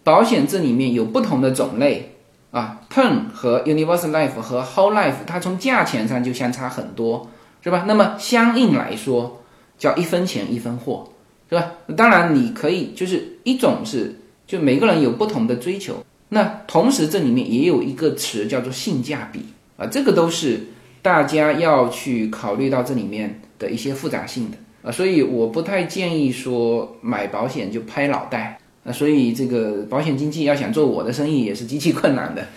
[0.07, 2.13] 保险这里面有不同的种类
[2.51, 7.29] 啊，Term 和 Universal Life 和 Whole Life，它从价钱上就相差很多，
[7.61, 7.83] 是吧？
[7.85, 9.43] 那么相应来说，
[9.77, 11.09] 叫一分钱一分货，
[11.49, 11.73] 是吧？
[11.97, 15.95] 当然你可以就是一种是就每个人有不同的追求，
[16.29, 19.41] 那同时这里面也有一个词叫做性价比
[19.75, 20.67] 啊，这个都是
[21.01, 28.57] 大家要去考虑到这里面的一些复杂性的啊，所以我不太建议说买保险就拍脑袋
[28.87, 32.47] 那，所以这个保险经纪要想做我的生意也是极其困难的，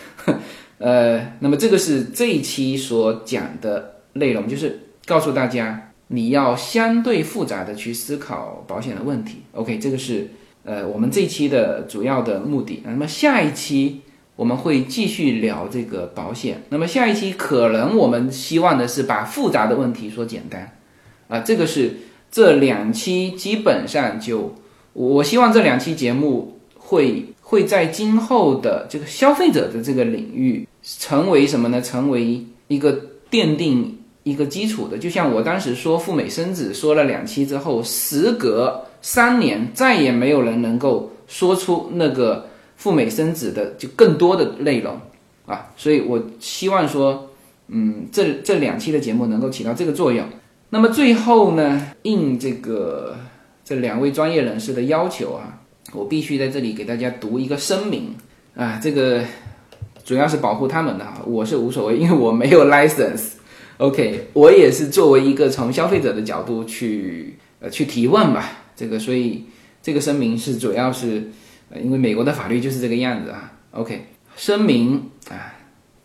[0.78, 5.88] 呃，那么这个是这一期所讲的内容，就是告诉大家。
[6.12, 9.42] 你要相对复杂的去思考保险的问题。
[9.52, 10.28] OK，这个是
[10.64, 12.82] 呃我们这一期的主要的目的。
[12.84, 14.00] 那么下一期
[14.34, 16.62] 我们会继续聊这个保险。
[16.70, 20.76] 那么下一期可能我们希望的是把复杂的问题说简单
[21.28, 24.56] 啊，这个是这两期基本上就
[24.92, 31.80] 我希望这两期节目会会在今后的这个消费者的这个领域成为什么呢？
[31.80, 32.92] 成为一个
[33.30, 33.96] 奠定。
[34.22, 34.98] 一个基础的。
[34.98, 44.94] 就像我当时说赴美生子，说了两期之后，时隔三年，再也没有人能够说出那个赴美生子的就更多的内容
[45.46, 45.68] 啊。
[45.74, 47.30] 所以我希望说，
[47.68, 50.22] 嗯，这这两期的节目能够起到这个作用。
[50.68, 53.16] 那么最后呢，应这个
[53.70, 55.60] 这两位专业人士的要求啊，
[55.92, 58.16] 我必须在这里给大家读一个声明
[58.56, 59.22] 啊，这个
[60.04, 63.34] 主要是保护他们的，我是无所谓，因为我没有 license。
[63.76, 69.44] OK，我也是作为一个从消费者的角度去呃去提问吧，这个所以
[69.80, 71.30] 这个声明是主要是
[71.70, 73.52] 呃因为美国的法律就是这个样子啊。
[73.70, 74.04] OK，
[74.34, 75.54] 声明啊，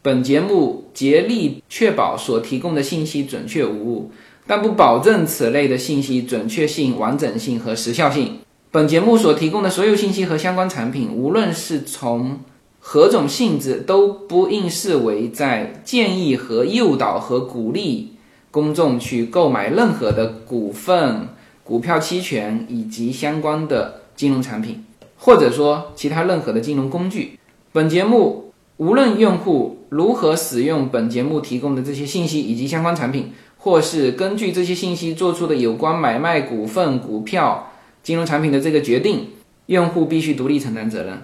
[0.04, 4.12] 本节目竭力确保所提供的信息准确无误。
[4.48, 8.40] 但不保证此类的信息准确性、完整性和时效性。
[8.72, 12.40] 本节目所提供的所有信息和相关产品，无论是从
[12.80, 18.14] 何种性质，都不应视为在建议和诱导和鼓励
[18.52, 21.30] 公众去购买任何的股份、
[21.64, 24.84] 股票期权以及相关的金融产品，
[25.18, 27.40] 或者说其他任何的金融工具。
[27.72, 33.32] 本节目无论用户如何使用本节目提供的这些信息以及相关产品。
[33.66, 37.72] 或是根据这些信息做出的有关买卖股份、股票、
[38.04, 39.30] 金融产品的这个决定，
[39.66, 41.18] 用户必须独立承担责任。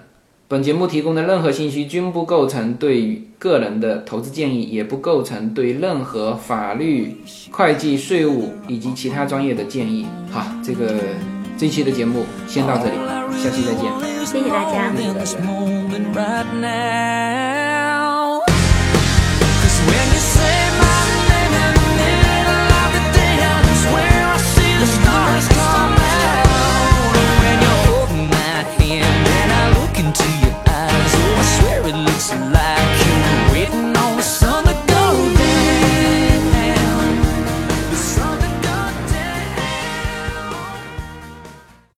[0.48, 7.16] 本节目提供的任何信息均不构成对个人的投资建议，也不构成对任何法律、
[7.52, 10.04] 会计、税务以及其他专业的建议。
[10.28, 10.96] 好，这个
[11.56, 12.96] 这期的节目先到这里，
[13.38, 13.88] 下期再见。
[14.26, 14.90] 谢谢大家。
[14.90, 15.14] right now.
[15.14, 15.36] 'Cause
[15.86, 16.12] when